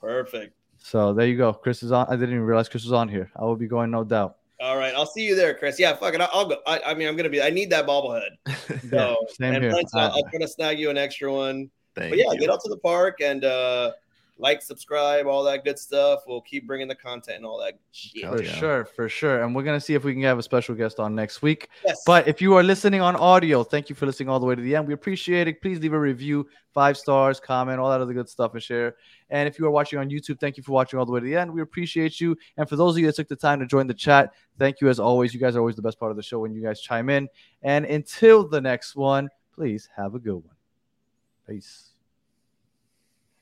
[0.00, 0.54] Perfect.
[0.78, 1.52] So there you go.
[1.52, 2.06] Chris is on.
[2.08, 3.30] I didn't even realize Chris was on here.
[3.36, 4.36] I will be going, no doubt.
[4.60, 5.78] All right, I'll see you there, Chris.
[5.78, 6.20] Yeah, fuck it.
[6.20, 6.56] I'll, I'll go.
[6.66, 7.42] I, I mean, I'm gonna be.
[7.42, 8.30] I need that bobblehead.
[8.46, 9.72] Yeah, So, same and here.
[9.72, 11.70] Brent, I- I'll, I'll try to snag you an extra one.
[11.94, 12.38] Thank But yeah, you.
[12.38, 13.92] get out to the park and uh,
[14.38, 16.20] like, subscribe, all that good stuff.
[16.26, 18.24] We'll keep bringing the content and all that shit.
[18.28, 18.52] For yeah.
[18.52, 19.42] sure, for sure.
[19.42, 21.68] And we're gonna see if we can have a special guest on next week.
[21.84, 22.02] Yes.
[22.06, 24.62] But if you are listening on audio, thank you for listening all the way to
[24.62, 24.86] the end.
[24.86, 25.60] We appreciate it.
[25.60, 28.96] Please leave a review, five stars, comment, all that other good stuff, and share.
[29.30, 31.26] And if you are watching on YouTube, thank you for watching all the way to
[31.26, 31.52] the end.
[31.52, 32.36] We appreciate you.
[32.56, 34.88] And for those of you that took the time to join the chat, thank you
[34.88, 35.34] as always.
[35.34, 37.28] You guys are always the best part of the show when you guys chime in.
[37.62, 40.54] And until the next one, please have a good one.
[41.48, 41.95] Peace.